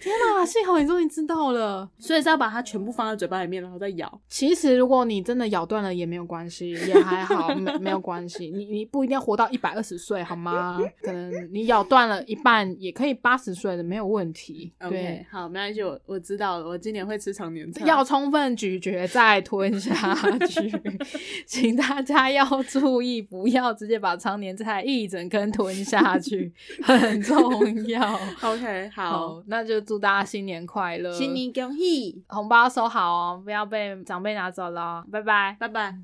[0.00, 1.88] 天哪，幸好你终于知道了。
[1.98, 4.20] 所以是要把它全部放在嘴巴里面，然后再咬。
[4.28, 8.50] 其实如果你真的咬断了也没有关系，也还好， 没没有关系。
[8.50, 10.80] 你你不一定要活到一百二十岁，好吗？
[11.02, 14.72] 可能你咬断了一半也可以八十岁的，没有问题。
[14.88, 17.84] 对好，没关系，我我知道了，我今年会吃常年菜。
[17.84, 20.14] 要充分咀嚼再吞下
[20.46, 20.72] 去，
[21.46, 26.50] 请大家要注意，不要直接把常年菜一整根吞下去，
[26.82, 28.18] 很重要。
[28.40, 35.56] OK，好，好，那就祝大家新年快乐，新年恭喜，红包要收好哦，不要被长辈拿走了，拜拜。
[35.58, 35.96] 拜拜。